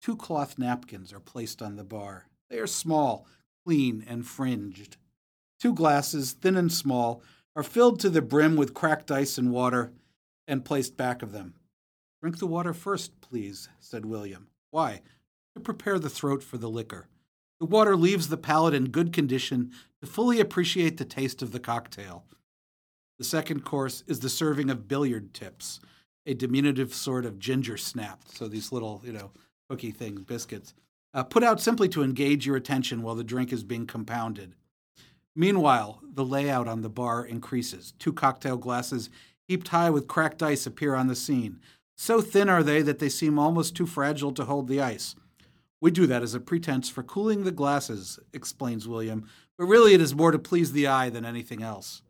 Two 0.00 0.16
cloth 0.16 0.58
napkins 0.58 1.12
are 1.12 1.20
placed 1.20 1.62
on 1.62 1.76
the 1.76 1.84
bar. 1.84 2.26
They 2.50 2.58
are 2.58 2.66
small, 2.66 3.26
clean, 3.64 4.04
and 4.06 4.26
fringed. 4.26 4.96
Two 5.60 5.74
glasses, 5.74 6.32
thin 6.32 6.56
and 6.56 6.72
small, 6.72 7.22
are 7.56 7.62
filled 7.62 8.00
to 8.00 8.10
the 8.10 8.22
brim 8.22 8.56
with 8.56 8.74
cracked 8.74 9.10
ice 9.10 9.38
and 9.38 9.50
water 9.50 9.92
and 10.46 10.64
placed 10.64 10.96
back 10.96 11.22
of 11.22 11.32
them. 11.32 11.54
Drink 12.20 12.38
the 12.38 12.46
water 12.46 12.72
first, 12.72 13.20
please, 13.20 13.68
said 13.80 14.06
William. 14.06 14.48
Why? 14.70 15.02
To 15.54 15.60
prepare 15.60 15.98
the 15.98 16.10
throat 16.10 16.42
for 16.42 16.58
the 16.58 16.70
liquor. 16.70 17.08
The 17.60 17.66
water 17.66 17.96
leaves 17.96 18.28
the 18.28 18.36
palate 18.36 18.74
in 18.74 18.86
good 18.86 19.12
condition 19.12 19.72
to 20.00 20.06
fully 20.06 20.40
appreciate 20.40 20.96
the 20.96 21.04
taste 21.04 21.42
of 21.42 21.52
the 21.52 21.60
cocktail. 21.60 22.24
The 23.18 23.24
second 23.24 23.64
course 23.64 24.02
is 24.06 24.20
the 24.20 24.28
serving 24.28 24.70
of 24.70 24.88
billiard 24.88 25.32
tips, 25.32 25.80
a 26.26 26.34
diminutive 26.34 26.94
sort 26.94 27.24
of 27.24 27.38
ginger 27.38 27.76
snap. 27.76 28.22
So 28.26 28.48
these 28.48 28.72
little, 28.72 29.02
you 29.04 29.12
know, 29.12 29.30
cookie 29.68 29.90
things, 29.90 30.22
biscuits, 30.22 30.74
uh, 31.12 31.22
put 31.22 31.44
out 31.44 31.60
simply 31.60 31.88
to 31.90 32.02
engage 32.02 32.46
your 32.46 32.56
attention 32.56 33.02
while 33.02 33.14
the 33.14 33.24
drink 33.24 33.52
is 33.52 33.62
being 33.62 33.86
compounded. 33.86 34.54
Meanwhile, 35.36 36.00
the 36.02 36.24
layout 36.24 36.68
on 36.68 36.82
the 36.82 36.88
bar 36.88 37.24
increases. 37.24 37.92
Two 37.98 38.12
cocktail 38.12 38.56
glasses 38.56 39.10
heaped 39.46 39.68
high 39.68 39.90
with 39.90 40.08
cracked 40.08 40.42
ice 40.42 40.66
appear 40.66 40.94
on 40.94 41.08
the 41.08 41.16
scene. 41.16 41.60
So 41.96 42.20
thin 42.20 42.48
are 42.48 42.62
they 42.62 42.82
that 42.82 42.98
they 42.98 43.08
seem 43.08 43.38
almost 43.38 43.76
too 43.76 43.86
fragile 43.86 44.32
to 44.32 44.44
hold 44.44 44.68
the 44.68 44.80
ice. 44.80 45.14
We 45.80 45.90
do 45.90 46.06
that 46.06 46.22
as 46.22 46.34
a 46.34 46.40
pretense 46.40 46.88
for 46.88 47.02
cooling 47.02 47.44
the 47.44 47.52
glasses, 47.52 48.18
explains 48.32 48.88
William, 48.88 49.28
but 49.58 49.66
really 49.66 49.94
it 49.94 50.00
is 50.00 50.14
more 50.14 50.30
to 50.30 50.38
please 50.38 50.72
the 50.72 50.86
eye 50.86 51.10
than 51.10 51.24
anything 51.24 51.62
else. 51.62 52.02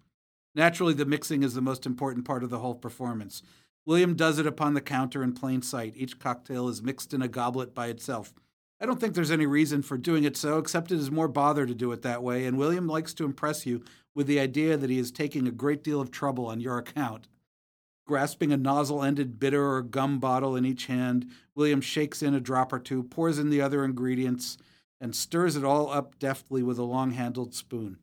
Naturally, 0.55 0.95
the 0.95 1.05
mixing 1.05 1.43
is 1.43 1.55
the 1.55 1.61
most 1.61 1.85
important 1.85 2.25
part 2.25 2.45
of 2.45 2.51
the 2.51 2.61
whole 2.61 2.77
performance. 2.77 3.43
William 3.87 4.15
does 4.15 4.39
it 4.39 4.47
upon 4.47 4.75
the 4.75 4.81
counter 4.81 5.23
in 5.23 5.33
plain 5.33 5.63
sight. 5.63 5.95
Each 5.97 6.19
cocktail 6.19 6.69
is 6.69 6.83
mixed 6.83 7.13
in 7.13 7.23
a 7.23 7.29
goblet 7.29 7.75
by 7.75 7.89
itself. 7.89 8.33
I 8.81 8.87
don't 8.87 9.01
think 9.01 9.15
there's 9.15 9.31
any 9.31 9.47
reason 9.47 9.83
for 9.83 9.97
doing 9.97 10.25
it 10.25 10.37
so, 10.37 10.59
except 10.59 10.91
it 10.91 10.99
is 10.99 11.11
more 11.11 11.29
bother 11.29 11.67
to 11.67 11.75
do 11.75 11.93
it 11.93 12.03
that 12.03 12.23
way, 12.23 12.45
and 12.45 12.59
William 12.59 12.87
likes 12.87 13.15
to 13.15 13.25
impress 13.25 13.67
you 13.67 13.83
with 14.15 14.27
the 14.27 14.41
idea 14.41 14.77
that 14.77 14.91
he 14.91 14.99
is 14.99 15.11
taking 15.11 15.47
a 15.47 15.53
great 15.53 15.85
deal 15.85 16.01
of 16.01 16.11
trouble 16.11 16.47
on 16.47 16.61
your 16.61 16.79
account. 16.79 17.29
Grasping 18.07 18.53
a 18.53 18.57
nozzle 18.57 19.03
ended 19.03 19.39
bitter 19.39 19.67
or 19.71 19.83
gum 19.83 20.19
bottle 20.19 20.57
in 20.57 20.67
each 20.67 20.87
hand, 20.87 21.27
William 21.55 21.81
shakes 21.81 22.23
in 22.23 22.35
a 22.35 22.41
drop 22.41 22.73
or 22.73 22.79
two, 22.79 23.03
pours 23.03 23.39
in 23.39 23.49
the 23.49 23.63
other 23.63 23.85
ingredients, 23.85 24.59
and 25.01 25.15
stirs 25.15 25.57
it 25.57 25.65
all 25.65 25.91
up 25.91 26.19
deftly 26.19 26.63
with 26.63 26.79
a 26.79 26.85
long 26.85 27.13
handled 27.13 27.55
spoon. 27.55 27.99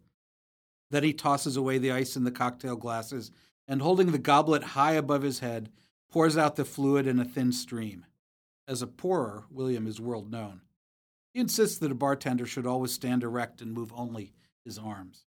Then 0.90 1.04
he 1.04 1.14
tosses 1.14 1.56
away 1.56 1.78
the 1.78 1.92
ice 1.92 2.16
in 2.16 2.24
the 2.24 2.32
cocktail 2.32 2.76
glasses 2.76 3.32
and, 3.72 3.82
holding 3.82 4.12
the 4.12 4.18
goblet 4.18 4.64
high 4.64 4.92
above 4.92 5.22
his 5.22 5.40
head, 5.40 5.70
pours 6.12 6.38
out 6.38 6.58
the 6.58 6.66
fluid 6.66 7.08
in 7.08 7.20
a 7.20 7.24
thin 7.24 7.54
stream. 7.54 8.06
As 8.68 8.82
a 8.82 8.88
pourer, 8.88 9.46
William 9.50 9.88
is 9.88 10.02
world 10.02 10.30
known. 10.30 10.60
He 11.34 11.40
insists 11.40 11.78
that 11.78 11.92
a 11.92 11.96
bartender 11.96 12.46
should 12.46 12.68
always 12.68 12.92
stand 12.92 13.24
erect 13.24 13.62
and 13.62 13.72
move 13.72 13.94
only 13.96 14.34
his 14.66 14.78
arms. 14.78 15.24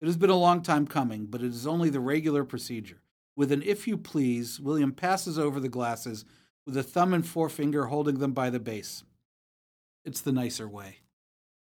It 0.00 0.06
has 0.06 0.16
been 0.16 0.30
a 0.30 0.34
long 0.34 0.62
time 0.62 0.86
coming, 0.86 1.26
but 1.26 1.42
it 1.42 1.48
is 1.48 1.66
only 1.66 1.90
the 1.90 2.00
regular 2.00 2.42
procedure. 2.42 3.02
With 3.36 3.52
an 3.52 3.62
if 3.62 3.86
you 3.86 3.98
please, 3.98 4.58
William 4.58 4.92
passes 4.92 5.38
over 5.38 5.60
the 5.60 5.68
glasses 5.68 6.24
with 6.64 6.74
a 6.74 6.82
thumb 6.82 7.12
and 7.12 7.26
forefinger 7.26 7.84
holding 7.86 8.18
them 8.18 8.32
by 8.32 8.48
the 8.48 8.60
base. 8.60 9.04
It's 10.06 10.22
the 10.22 10.32
nicer 10.32 10.66
way. 10.66 11.00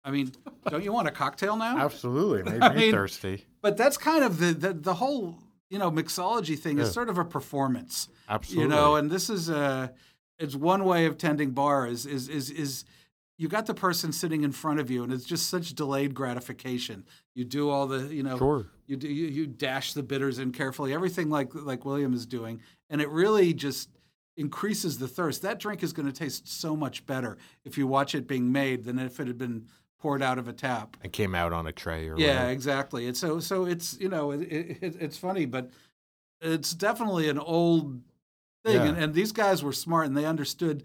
I 0.04 0.10
mean, 0.10 0.32
don't 0.68 0.84
you 0.84 0.94
want 0.94 1.08
a 1.08 1.12
cocktail 1.12 1.58
now? 1.58 1.78
Absolutely, 1.78 2.52
made 2.52 2.62
I 2.64 2.74
me 2.74 2.80
mean, 2.80 2.92
thirsty. 2.92 3.46
But 3.62 3.78
that's 3.78 3.98
kind 3.98 4.24
of 4.24 4.40
the 4.40 4.54
the, 4.54 4.74
the 4.74 4.94
whole 4.96 5.38
you 5.70 5.78
know 5.80 5.92
mixology 5.92 6.58
thing 6.58 6.78
Yeah. 6.78 6.84
is 6.84 6.92
sort 6.92 7.10
of 7.10 7.18
a 7.18 7.26
performance. 7.26 8.10
Absolutely, 8.28 8.64
You 8.64 8.70
know, 8.70 8.96
and 8.96 9.10
this 9.10 9.30
is 9.30 9.50
a 9.50 9.94
it's 10.38 10.56
one 10.56 10.86
way 10.86 11.06
of 11.06 11.18
tending 11.18 11.52
bar 11.52 11.88
is 11.88 12.06
is 12.06 12.28
is 12.30 12.50
is 12.50 12.86
you 13.38 13.48
got 13.48 13.66
the 13.68 13.74
person 13.74 14.12
sitting 14.12 14.44
in 14.44 14.52
front 14.52 14.80
of 14.80 14.92
you 14.92 15.04
and 15.04 15.14
it's 15.14 15.24
just 15.24 15.50
such 15.50 15.74
delayed 15.74 16.14
gratification. 16.14 17.06
You 17.36 17.46
do 17.46 17.70
all 17.70 17.88
the 17.88 18.14
you 18.14 18.24
know 18.24 18.38
sure. 18.38 18.66
you 18.88 18.98
do 18.98 19.08
you, 19.08 19.28
you 19.28 19.48
dash 19.48 19.94
the 19.94 20.04
bitters 20.04 20.40
in 20.40 20.52
carefully, 20.52 20.94
everything 20.94 21.30
like 21.30 21.54
like 21.54 21.86
William 21.86 22.14
is 22.14 22.26
doing, 22.26 22.62
and 22.90 23.02
it 23.02 23.10
really 23.10 23.54
just 23.54 23.90
increases 24.38 24.98
the 24.98 25.08
thirst. 25.08 25.42
That 25.42 25.60
drink 25.60 25.84
is 25.84 25.92
going 25.94 26.06
to 26.06 26.14
taste 26.14 26.48
so 26.48 26.76
much 26.76 27.06
better 27.06 27.38
if 27.66 27.78
you 27.78 27.88
watch 27.88 28.16
it 28.16 28.28
being 28.28 28.52
made 28.52 28.86
than 28.86 28.98
if 28.98 29.20
it 29.20 29.28
had 29.28 29.38
been 29.38 29.66
poured 30.00 30.22
out 30.24 30.38
of 30.40 30.48
a 30.48 30.54
tap. 30.54 30.98
It 31.04 31.14
came 31.14 31.36
out 31.36 31.54
on 31.54 31.68
a 31.68 31.72
tray 31.72 32.08
or 32.08 32.18
Yeah, 32.18 32.28
whatever. 32.36 32.50
exactly. 32.52 33.08
It's 33.08 33.20
so 33.20 33.40
so 33.40 33.66
it's 33.66 33.98
you 34.00 34.10
know 34.10 34.32
it, 34.32 34.42
it, 34.42 34.96
it's 35.00 35.18
funny, 35.18 35.46
but 35.46 35.70
it's 36.42 36.74
definitely 36.74 37.30
an 37.30 37.38
old 37.40 38.02
thing, 38.64 38.76
Yeah. 38.76 38.86
and, 38.88 38.98
and 38.98 39.14
these 39.14 39.32
guys 39.32 39.62
were 39.64 39.74
smart 39.74 40.08
and 40.08 40.16
they 40.18 40.26
understood 40.26 40.84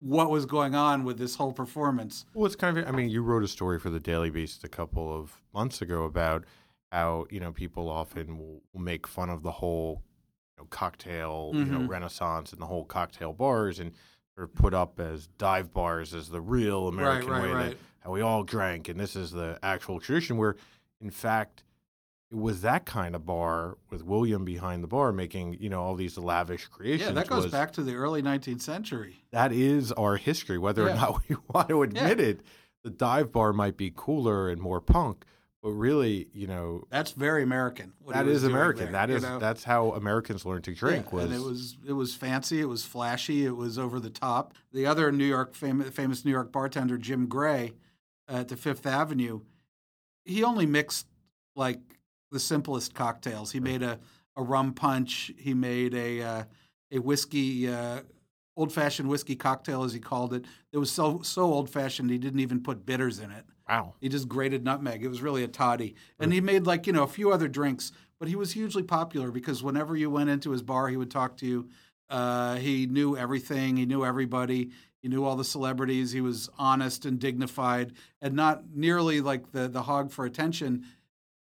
what 0.00 0.30
was 0.30 0.46
going 0.46 0.74
on 0.74 1.04
with 1.04 1.18
this 1.18 1.34
whole 1.36 1.52
performance. 1.52 2.24
Well, 2.34 2.46
it's 2.46 2.56
kind 2.56 2.78
of. 2.78 2.86
I 2.86 2.90
mean, 2.90 3.08
you 3.10 3.22
wrote 3.22 3.42
a 3.42 3.48
story 3.48 3.78
for 3.78 3.90
the 3.90 4.00
Daily 4.00 4.30
Beast 4.30 4.64
a 4.64 4.68
couple 4.68 5.14
of 5.18 5.40
months 5.52 5.82
ago 5.82 6.04
about 6.04 6.44
how 6.92 7.26
you 7.30 7.40
know 7.40 7.52
people 7.52 7.88
often 7.88 8.38
will, 8.38 8.62
make 8.74 9.06
fun 9.06 9.30
of 9.30 9.42
the 9.42 9.52
whole 9.52 10.02
you 10.56 10.62
know, 10.62 10.66
cocktail 10.70 11.52
you 11.54 11.64
know 11.66 11.80
Mhm. 11.80 11.88
renaissance 11.88 12.52
and 12.52 12.60
the 12.60 12.66
whole 12.66 12.84
cocktail 12.84 13.32
bars 13.32 13.78
and 13.78 13.92
of 14.42 14.54
put 14.54 14.74
up 14.74 15.00
as 15.00 15.26
dive 15.38 15.72
bars 15.72 16.14
as 16.14 16.28
the 16.28 16.40
real 16.40 16.88
American 16.88 17.30
right, 17.30 17.42
way 17.42 17.50
right. 17.50 17.68
that 17.70 17.76
how 18.00 18.10
we 18.12 18.20
all 18.20 18.42
drank 18.44 18.88
and 18.88 18.98
this 18.98 19.14
is 19.16 19.30
the 19.30 19.58
actual 19.62 20.00
tradition. 20.00 20.36
Where 20.36 20.56
in 21.00 21.10
fact 21.10 21.62
it 22.30 22.36
was 22.36 22.60
that 22.62 22.86
kind 22.86 23.14
of 23.16 23.26
bar 23.26 23.76
with 23.90 24.04
William 24.04 24.44
behind 24.44 24.84
the 24.84 24.88
bar 24.88 25.12
making 25.12 25.56
you 25.60 25.68
know 25.68 25.82
all 25.82 25.94
these 25.96 26.16
lavish 26.16 26.66
creations. 26.68 27.08
Yeah, 27.08 27.14
that 27.14 27.28
goes 27.28 27.44
was- 27.44 27.52
back 27.52 27.72
to 27.72 27.82
the 27.82 27.94
early 27.94 28.22
19th 28.22 28.62
century. 28.62 29.22
that 29.32 29.52
is 29.52 29.92
our 29.92 30.16
history, 30.16 30.56
whether 30.58 30.84
Yeah. 30.84 30.92
or 30.92 30.94
not 30.96 31.22
we 31.28 31.36
want 31.52 31.68
to 31.68 31.82
admit 31.82 32.20
it. 32.20 32.40
The 32.84 32.90
dive 32.90 33.30
bar 33.32 33.52
might 33.52 33.76
be 33.76 33.92
cooler 33.94 34.48
and 34.48 34.60
more 34.60 34.80
punk, 34.80 35.24
but 35.62 35.70
really, 35.72 36.28
you 36.32 36.46
know, 36.46 36.84
That's 36.90 37.12
very 37.12 37.42
American. 37.42 37.92
that 38.08 38.26
is 38.26 38.44
American. 38.44 38.84
there, 38.84 38.92
That 38.92 39.08
you 39.10 39.20
know? 39.20 39.38
that's 39.38 39.64
how 39.64 39.92
Americans 39.92 40.46
learned 40.46 40.64
to 40.64 40.74
drink. 40.74 41.06
Yeah, 41.08 41.14
was, 41.16 41.24
and 41.24 41.34
it 41.34 41.42
was 41.42 41.76
it 41.86 41.92
was 41.92 42.14
fancy, 42.14 42.60
it 42.60 42.66
was 42.68 42.84
flashy, 42.84 43.44
it 43.44 43.56
was 43.56 43.78
over 43.78 44.00
the 44.00 44.10
top. 44.10 44.54
The 44.72 44.86
other 44.86 45.12
New 45.12 45.24
York 45.26 45.54
famous, 45.54 45.90
famous 45.90 46.24
New 46.24 46.30
York 46.30 46.50
bartender 46.50 46.96
Jim 46.96 47.26
Gray 47.26 47.72
at 48.28 48.48
the 48.48 48.56
Fifth 48.56 48.86
Avenue, 48.86 49.40
he 50.24 50.42
only 50.42 50.66
mixed 50.66 51.06
like 51.56 51.80
the 52.30 52.40
simplest 52.40 52.94
cocktails. 52.94 53.52
He 53.52 53.60
made 53.60 53.82
a, 53.82 53.98
a 54.36 54.42
rum 54.42 54.72
punch. 54.72 55.32
He 55.36 55.52
made 55.52 55.94
a 55.94 56.22
uh, 56.22 56.44
a 56.92 56.98
whiskey 57.00 57.68
uh, 57.68 58.00
old 58.56 58.72
fashioned 58.72 59.08
whiskey 59.08 59.36
cocktail 59.36 59.84
as 59.84 59.92
he 59.92 60.00
called 60.00 60.32
it. 60.32 60.44
It 60.72 60.78
was 60.78 60.90
so 60.90 61.20
so 61.22 61.42
old 61.42 61.68
fashioned 61.68 62.10
he 62.10 62.18
didn't 62.18 62.40
even 62.40 62.62
put 62.62 62.86
bitters 62.86 63.18
in 63.18 63.30
it. 63.30 63.44
Wow. 63.70 63.94
He 64.00 64.08
just 64.08 64.28
grated 64.28 64.64
nutmeg. 64.64 65.04
It 65.04 65.08
was 65.08 65.22
really 65.22 65.44
a 65.44 65.48
toddy. 65.48 65.94
And 66.18 66.32
he 66.32 66.40
made 66.40 66.66
like, 66.66 66.86
you 66.86 66.92
know, 66.92 67.04
a 67.04 67.08
few 67.08 67.32
other 67.32 67.48
drinks, 67.48 67.92
but 68.18 68.28
he 68.28 68.36
was 68.36 68.52
hugely 68.52 68.82
popular 68.82 69.30
because 69.30 69.62
whenever 69.62 69.96
you 69.96 70.10
went 70.10 70.30
into 70.30 70.50
his 70.50 70.62
bar, 70.62 70.88
he 70.88 70.96
would 70.96 71.10
talk 71.10 71.36
to 71.38 71.46
you. 71.46 71.68
Uh, 72.08 72.56
he 72.56 72.86
knew 72.86 73.16
everything. 73.16 73.76
He 73.76 73.86
knew 73.86 74.04
everybody. 74.04 74.70
He 75.02 75.08
knew 75.08 75.24
all 75.24 75.36
the 75.36 75.44
celebrities. 75.44 76.12
He 76.12 76.20
was 76.20 76.50
honest 76.58 77.06
and 77.06 77.18
dignified 77.18 77.92
and 78.20 78.34
not 78.34 78.64
nearly 78.74 79.20
like 79.20 79.52
the, 79.52 79.68
the 79.68 79.82
hog 79.82 80.10
for 80.10 80.24
attention 80.26 80.84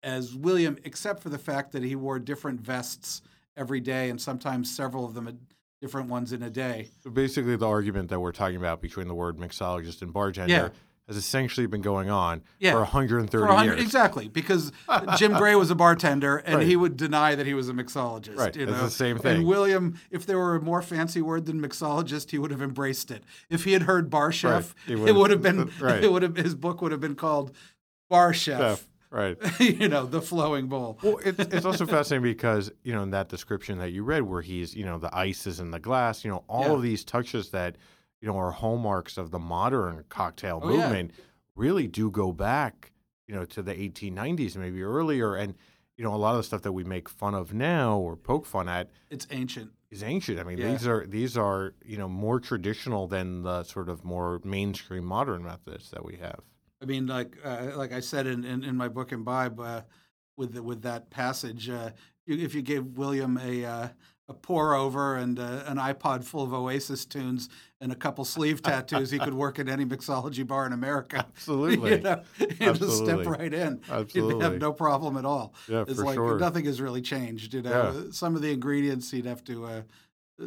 as 0.03 0.35
William, 0.35 0.77
except 0.85 1.23
for 1.23 1.29
the 1.29 1.39
fact 1.39 1.73
that 1.73 1.83
he 1.83 1.95
wore 1.95 2.19
different 2.19 2.61
vests 2.61 3.23
every 3.57 3.81
day 3.81 4.11
and 4.11 4.21
sometimes 4.21 4.75
several 4.75 5.05
of 5.05 5.15
them 5.15 5.27
had 5.27 5.39
different 5.81 6.09
ones 6.09 6.33
in 6.33 6.43
a 6.43 6.51
day. 6.51 6.89
So 7.03 7.11
basically, 7.11 7.57
the 7.57 7.69
argument 7.69 8.09
that 8.09 8.19
we're 8.19 8.33
talking 8.33 8.57
about 8.57 8.81
between 8.81 9.07
the 9.07 9.15
word 9.15 9.37
mixologist 9.37 10.03
and 10.03 10.13
bartender 10.13 10.53
Yeah. 10.53 10.69
Has 11.07 11.17
essentially 11.17 11.67
been 11.67 11.83
going 11.83 12.09
on 12.09 12.43
Yeah. 12.59 12.73
for 12.73 12.79
130 12.81 13.31
For 13.43 13.47
100 13.49 13.73
years. 13.75 13.83
Exactly, 13.83 14.29
because 14.29 14.73
Jim 15.19 15.35
Gray 15.35 15.55
was 15.55 15.71
a 15.71 15.75
bartender 15.75 16.39
and 16.39 16.57
Right. 16.59 16.67
he 16.67 16.77
would 16.77 16.97
deny 16.97 17.35
that 17.35 17.47
he 17.47 17.53
was 17.53 17.69
a 17.69 17.73
mixologist. 17.73 18.39
Right, 18.39 18.57
You 18.57 18.63
it's 18.63 18.73
know? 18.73 18.85
the 18.85 18.91
same 18.91 19.19
thing. 19.19 19.37
And 19.39 19.47
William, 19.47 20.01
if 20.11 20.25
there 20.25 20.39
were 20.39 20.55
a 20.57 20.63
more 20.63 20.81
fancy 20.81 21.21
word 21.21 21.45
than 21.47 21.61
mixologist, 21.61 22.31
he 22.31 22.39
would 22.39 22.51
have 22.51 22.63
embraced 22.63 23.11
it. 23.11 23.23
If 23.51 23.65
he 23.65 23.73
had 23.73 23.83
heard 23.83 24.09
bar 24.09 24.33
chef, 24.33 24.75
he 24.87 24.95
it 24.95 25.15
would 25.15 25.31
have 25.31 25.43
been 25.43 25.71
right. 25.81 26.03
it 26.03 26.11
would 26.11 26.23
have 26.23 26.37
his 26.37 26.55
book 26.55 26.81
would 26.81 26.93
have 26.93 27.01
been 27.03 27.17
called 27.17 27.55
Bar 28.09 28.33
Chef. 28.33 28.59
Chef, 28.59 28.89
right. 29.11 29.37
you 29.61 29.89
know, 29.89 30.07
the 30.07 30.23
flowing 30.23 30.69
bowl. 30.69 30.99
Well, 31.03 31.19
it's, 31.25 31.39
it's 31.39 31.65
also 31.67 31.85
fascinating 31.87 32.23
because 32.23 32.71
you 32.83 32.95
know 32.95 33.03
in 33.03 33.11
that 33.11 33.29
description 33.29 33.79
that 33.79 33.91
you 33.93 34.05
read, 34.05 34.23
where 34.23 34.41
he's 34.43 34.75
you 34.75 34.85
know 34.87 34.99
the 34.99 35.15
ice 35.15 35.47
is 35.47 35.61
in 35.61 35.71
the 35.71 35.81
glass, 35.81 36.25
you 36.25 36.31
know 36.31 36.45
all 36.49 36.63
Yeah. 36.69 36.73
of 36.73 36.83
these 36.83 37.05
touches 37.05 37.51
that 37.51 37.77
you 38.25 38.31
know 38.33 38.39
are 38.39 38.53
hallmarks 38.53 39.19
of 39.19 39.31
the 39.31 39.39
modern 39.39 40.03
cocktail 40.09 40.59
Oh, 40.63 40.71
yeah. 40.71 40.77
movement 40.81 41.11
really 41.55 41.87
do 41.87 42.11
go 42.11 42.33
back 42.33 42.93
you 43.29 43.35
know 43.35 43.45
to 43.45 43.63
the 43.63 43.75
1890s, 43.75 44.57
maybe 44.57 44.83
earlier, 44.83 45.35
and 45.35 45.55
you 45.99 46.05
know 46.05 46.15
a 46.15 46.17
lot 46.17 46.31
of 46.31 46.39
the 46.39 46.43
stuff 46.45 46.63
that 46.63 46.73
we 46.73 46.85
make 46.85 47.07
fun 47.11 47.35
of 47.35 47.53
now 47.53 47.99
or 47.99 48.17
poke 48.17 48.47
fun 48.47 48.67
at 48.67 48.89
It's 49.11 49.27
ancient. 49.31 49.73
is 49.91 50.03
ancient. 50.03 50.39
I 50.41 50.45
mean 50.45 50.57
Yeah. 50.57 50.71
these 50.73 50.87
are 50.87 51.05
these 51.07 51.37
are 51.37 51.75
you 51.85 51.99
know 51.99 52.09
more 52.09 52.41
traditional 52.41 53.07
than 53.07 53.43
the 53.43 53.63
sort 53.65 53.91
of 53.91 54.05
more 54.05 54.41
mainstream 54.43 55.05
modern 55.05 55.45
methods 55.45 55.91
that 55.91 56.03
we 56.03 56.17
have. 56.17 56.41
I 56.83 56.87
mean, 56.87 57.07
like 57.07 57.37
uh, 57.45 57.73
like 57.77 57.93
I 57.93 58.01
said 58.01 58.27
in, 58.27 58.43
in, 58.45 58.65
in 58.65 58.75
my 58.77 58.89
book 58.89 59.13
Imbibe, 59.13 59.61
uh, 59.61 59.83
with 60.39 60.55
the, 60.55 60.63
with 60.63 60.81
that 60.83 61.11
passage, 61.11 61.69
uh, 61.69 61.91
you, 62.27 62.39
if 62.39 62.55
you 62.55 62.63
gave 62.63 62.85
William 62.99 63.39
a 63.39 63.65
uh, 63.65 63.89
a 64.29 64.35
pour 64.35 64.75
over 64.75 65.17
and 65.17 65.39
uh, 65.39 65.63
an 65.67 65.77
iPod 65.77 66.25
full 66.25 66.43
of 66.43 66.55
Oasis 66.55 67.05
tunes 67.05 67.49
and 67.81 67.93
a 67.93 67.95
couple 67.95 68.25
sleeve 68.25 68.63
tattoos, 68.63 69.11
he 69.11 69.19
could 69.19 69.35
work 69.35 69.59
at 69.59 69.69
any 69.69 69.85
mixology 69.85 70.47
bar 70.47 70.65
in 70.67 70.73
America. 70.73 71.19
Absolutely. 71.37 71.91
you 71.97 71.99
know, 72.01 72.23
he'd 72.39 72.75
just 72.77 72.99
step 73.05 73.27
right 73.27 73.53
in. 73.53 73.81
He'd 73.87 73.93
Absolutely. 73.93 74.43
have 74.43 74.59
no 74.59 74.73
problem 74.73 75.17
at 75.19 75.27
all. 75.27 75.55
Yeah, 75.69 75.83
It's 75.87 75.99
for 75.99 76.05
like 76.07 76.15
sure. 76.15 76.39
nothing 76.39 76.65
has 76.65 76.81
really 76.81 77.03
changed. 77.03 77.53
You 77.53 77.63
know, 77.63 78.09
some 78.13 78.35
of 78.35 78.41
the 78.43 78.51
ingredients 78.53 79.11
he'd 79.11 79.27
have 79.27 79.45
to 79.45 79.65
uh, 79.67 79.83
uh, 80.43 80.45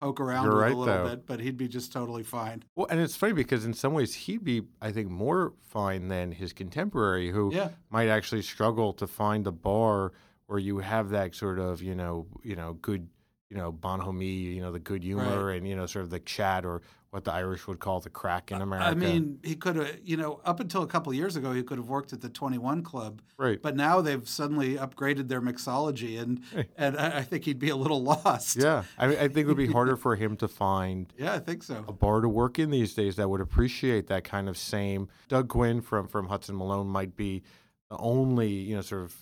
poke 0.00 0.20
around 0.20 0.44
You're 0.46 0.54
with 0.54 0.62
right, 0.62 0.72
a 0.72 0.76
little 0.76 0.94
though. 1.04 1.10
bit, 1.10 1.26
but 1.26 1.40
he'd 1.40 1.58
be 1.58 1.68
just 1.68 1.92
totally 1.92 2.22
fine. 2.22 2.64
Well, 2.76 2.86
and 2.88 2.98
it's 2.98 3.14
funny 3.14 3.34
because 3.34 3.66
in 3.66 3.74
some 3.74 3.92
ways 3.92 4.14
he'd 4.14 4.42
be, 4.42 4.62
I 4.80 4.90
think, 4.90 5.10
more 5.10 5.52
fine 5.60 6.08
than 6.08 6.32
his 6.32 6.54
contemporary, 6.54 7.30
who 7.30 7.52
Yeah. 7.54 7.68
might 7.90 8.08
actually 8.08 8.42
struggle 8.42 8.94
to 8.94 9.06
find 9.06 9.46
a 9.46 9.52
bar 9.52 10.12
where 10.46 10.58
you 10.58 10.78
have 10.78 11.10
that 11.10 11.34
sort 11.34 11.58
of, 11.58 11.82
you 11.82 11.94
know, 11.94 12.26
you 12.42 12.56
know, 12.56 12.72
good, 12.80 13.06
you 13.50 13.56
know, 13.56 13.72
bonhomie, 13.72 14.26
you 14.26 14.60
know, 14.60 14.72
the 14.72 14.78
good 14.78 15.02
humor, 15.02 15.50
and 15.50 15.66
you 15.66 15.74
know, 15.74 15.86
sort 15.86 16.04
of 16.04 16.10
the 16.10 16.20
chat 16.20 16.64
or 16.64 16.82
what 17.10 17.24
the 17.24 17.32
Irish 17.32 17.66
would 17.66 17.78
call 17.80 18.00
the 18.00 18.10
crack 18.10 18.52
in 18.52 18.60
America. 18.60 18.86
I 18.86 18.94
mean, 18.94 19.38
he 19.42 19.54
could 19.56 19.76
have, 19.76 19.98
you 20.04 20.18
know, 20.18 20.42
up 20.44 20.60
until 20.60 20.82
a 20.82 20.86
couple 20.86 21.10
of 21.10 21.16
years 21.16 21.36
ago, 21.36 21.52
he 21.54 21.62
could 21.62 21.78
have 21.78 21.88
worked 21.88 22.12
at 22.12 22.20
the 22.20 22.28
21 22.28 22.82
Club, 22.82 23.22
right? 23.38 23.62
but 23.62 23.74
now 23.74 24.02
they've 24.02 24.28
suddenly 24.28 24.74
upgraded 24.74 25.28
their 25.28 25.40
mixology, 25.40 26.20
and 26.20 26.42
Hey. 26.52 26.66
and 26.76 26.98
I, 26.98 27.20
I 27.20 27.22
think 27.22 27.44
he'd 27.44 27.58
be 27.58 27.70
a 27.70 27.76
little 27.76 28.02
lost. 28.24 28.56
Yeah, 28.58 28.82
I, 28.98 29.06
mean, 29.06 29.16
I 29.16 29.28
think 29.28 29.38
it 29.38 29.46
would 29.46 29.56
be 29.56 29.72
harder 29.72 29.96
for 29.96 30.16
him 30.16 30.36
to 30.36 30.48
find 30.48 31.10
Yeah, 31.18 31.32
I 31.32 31.38
think 31.38 31.62
so. 31.62 31.82
a 31.88 31.92
bar 31.94 32.20
to 32.20 32.28
work 32.28 32.58
in 32.58 32.68
these 32.70 32.92
days 32.92 33.16
that 33.16 33.30
would 33.30 33.40
appreciate 33.40 34.08
that 34.08 34.24
kind 34.24 34.46
of 34.46 34.58
same. 34.58 35.08
Doug 35.28 35.48
Quinn 35.48 35.80
from 35.80 36.06
from 36.08 36.28
Hudson 36.28 36.56
Malone 36.56 36.88
might 36.88 37.16
be 37.16 37.42
the 37.90 37.96
only 37.96 38.50
you 38.50 38.76
know 38.76 38.82
sort 38.82 39.00
of 39.04 39.14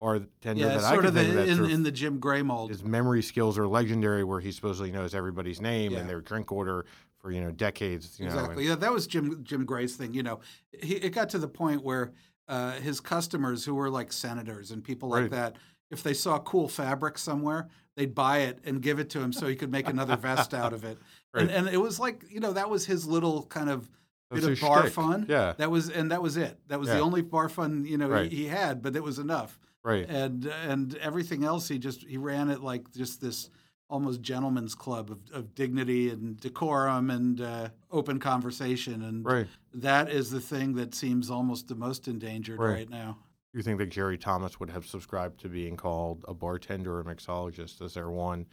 bartender 0.00 0.60
Yeah, 0.66 0.68
that 0.78 0.84
I 0.84 0.96
can 0.96 1.06
of 1.06 1.14
the, 1.14 1.20
of 1.28 1.34
that 1.34 1.48
in, 1.48 1.56
sort 1.56 1.68
of 1.68 1.74
in 1.74 1.82
the 1.82 1.90
Jim 1.92 2.18
Gray 2.18 2.42
mold. 2.42 2.70
his 2.70 2.82
memory 2.82 3.22
skills 3.22 3.58
are 3.58 3.66
legendary, 3.66 4.24
where 4.24 4.40
he 4.40 4.50
supposedly 4.52 4.90
knows 4.90 5.14
everybody's 5.14 5.60
name 5.60 5.92
Yeah. 5.92 5.98
and 6.00 6.08
their 6.08 6.20
drink 6.20 6.50
order 6.52 6.86
for 7.18 7.30
you 7.30 7.40
know 7.40 7.50
decades. 7.50 8.18
You 8.18 8.26
know, 8.26 8.32
exactly. 8.38 8.66
yeah, 8.66 8.74
that 8.76 8.92
was 8.92 9.06
Jim 9.06 9.44
Jim 9.44 9.64
Gray's 9.64 9.96
thing. 9.96 10.14
You 10.14 10.22
know, 10.22 10.40
he, 10.82 10.94
it 10.96 11.10
got 11.10 11.28
to 11.30 11.38
the 11.38 11.48
point 11.48 11.84
where 11.84 12.12
uh, 12.48 12.72
his 12.72 12.98
customers, 13.00 13.64
who 13.64 13.74
were 13.74 13.90
like 13.90 14.12
senators 14.12 14.70
and 14.70 14.82
people 14.82 15.08
like 15.10 15.22
Right. 15.22 15.30
that, 15.32 15.56
if 15.90 16.02
they 16.02 16.14
saw 16.14 16.38
cool 16.40 16.66
fabric 16.68 17.16
somewhere, 17.18 17.68
they'd 17.96 18.14
buy 18.14 18.38
it 18.38 18.58
and 18.64 18.80
give 18.82 18.98
it 18.98 19.10
to 19.10 19.20
him 19.20 19.32
so 19.32 19.46
he 19.46 19.54
could 19.54 19.70
make 19.70 19.88
another 19.88 20.16
vest 20.16 20.54
out 20.54 20.72
of 20.72 20.84
it. 20.84 20.98
And, 21.32 21.46
Right. 21.46 21.56
and 21.58 21.68
it 21.68 21.76
was 21.80 22.00
like 22.00 22.24
you 22.28 22.40
know 22.40 22.52
that 22.54 22.68
was 22.70 22.86
his 22.86 23.06
little 23.06 23.44
kind 23.46 23.70
of 23.70 23.88
bit 24.32 24.42
of 24.42 24.60
bar 24.60 24.80
shtick. 24.82 24.92
fun. 24.94 25.26
Yeah. 25.28 25.52
that 25.58 25.70
was 25.70 25.88
and 25.88 26.10
that 26.10 26.20
was 26.22 26.36
it. 26.36 26.58
That 26.66 26.80
was 26.80 26.88
the 26.88 26.98
only 26.98 27.22
bar 27.22 27.48
fun 27.48 27.84
you 27.84 27.98
know 27.98 28.08
Right. 28.08 28.28
he, 28.32 28.38
he 28.38 28.46
had, 28.48 28.82
but 28.82 28.96
it 28.96 29.02
was 29.04 29.20
enough. 29.20 29.56
Right. 29.84 30.06
And 30.08 30.46
and 30.46 30.94
everything 30.96 31.44
else 31.44 31.68
he 31.68 31.78
just 31.78 32.02
he 32.06 32.16
ran 32.16 32.50
it 32.50 32.60
like 32.60 32.92
just 32.92 33.20
this 33.20 33.50
almost 33.88 34.20
gentleman's 34.22 34.74
club 34.76 35.10
of, 35.10 35.18
of 35.32 35.54
dignity 35.54 36.10
and 36.10 36.38
decorum 36.38 37.10
and 37.10 37.40
uh, 37.40 37.68
open 37.90 38.20
conversation 38.20 39.02
and 39.02 39.24
Right. 39.24 39.48
that 39.74 40.08
is 40.08 40.30
the 40.30 40.40
thing 40.40 40.74
that 40.74 40.94
seems 40.94 41.28
almost 41.28 41.66
the 41.66 41.74
most 41.74 42.06
endangered 42.06 42.60
right, 42.60 42.70
Right. 42.70 42.90
now. 42.90 43.18
You 43.52 43.62
think 43.62 43.78
that 43.78 43.86
Jerry 43.88 44.16
Thomas 44.16 44.60
would 44.60 44.70
have 44.70 44.86
subscribed 44.86 45.40
to 45.40 45.48
being 45.48 45.76
called 45.76 46.24
a 46.28 46.34
bartender 46.34 46.94
or 46.94 47.00
a 47.00 47.04
mixologist? 47.04 47.82
Is 47.82 47.94
there 47.94 48.08
one, 48.08 48.46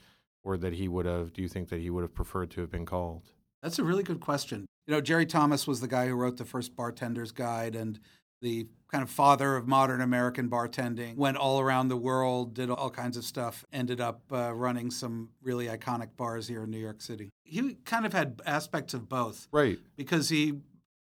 or 0.43 0.57
that 0.57 0.73
he 0.73 0.87
would 0.87 1.05
have? 1.05 1.33
Do 1.33 1.43
you 1.43 1.47
think 1.47 1.69
that 1.69 1.79
he 1.81 1.91
would 1.91 2.01
have 2.01 2.15
preferred 2.15 2.49
to 2.51 2.61
have 2.61 2.71
been 2.71 2.87
called? 2.87 3.29
That's 3.61 3.77
a 3.77 3.83
really 3.83 4.01
good 4.01 4.19
question. 4.21 4.65
You 4.87 4.95
know, 4.95 5.01
Jerry 5.01 5.27
Thomas 5.27 5.67
was 5.67 5.81
the 5.81 5.87
guy 5.87 6.07
who 6.07 6.15
wrote 6.15 6.37
the 6.37 6.45
first 6.45 6.75
bartender's 6.75 7.31
guide 7.31 7.75
and 7.75 7.99
the 8.41 8.69
kind 8.91 9.03
of 9.03 9.09
father 9.09 9.55
of 9.55 9.67
modern 9.67 10.01
American 10.01 10.49
bartending. 10.49 11.15
Went 11.15 11.37
all 11.37 11.59
around 11.59 11.89
the 11.89 11.97
world, 11.97 12.53
did 12.53 12.69
all 12.69 12.89
kinds 12.89 13.17
of 13.17 13.23
stuff, 13.25 13.65
ended 13.73 13.99
up 13.99 14.21
uh, 14.31 14.53
running 14.53 14.89
some 14.91 15.29
really 15.41 15.67
iconic 15.67 16.09
bars 16.15 16.47
here 16.47 16.63
in 16.63 16.71
New 16.71 16.79
York 16.79 17.01
City. 17.01 17.29
He 17.43 17.75
kind 17.85 18.05
of 18.05 18.13
had 18.13 18.41
aspects 18.45 18.93
of 18.93 19.09
both 19.09 19.47
Right. 19.51 19.79
because 19.95 20.29
he 20.29 20.61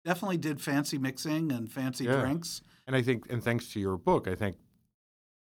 definitely 0.03 0.38
did 0.38 0.59
fancy 0.61 0.97
mixing 0.97 1.51
and 1.51 1.71
fancy 1.71 2.05
Yeah. 2.05 2.21
drinks. 2.21 2.61
And 2.88 2.95
I 2.95 3.01
think, 3.03 3.31
and 3.31 3.43
thanks 3.43 3.71
to 3.73 3.79
your 3.79 3.97
book, 3.97 4.27
I 4.27 4.33
think 4.33 4.57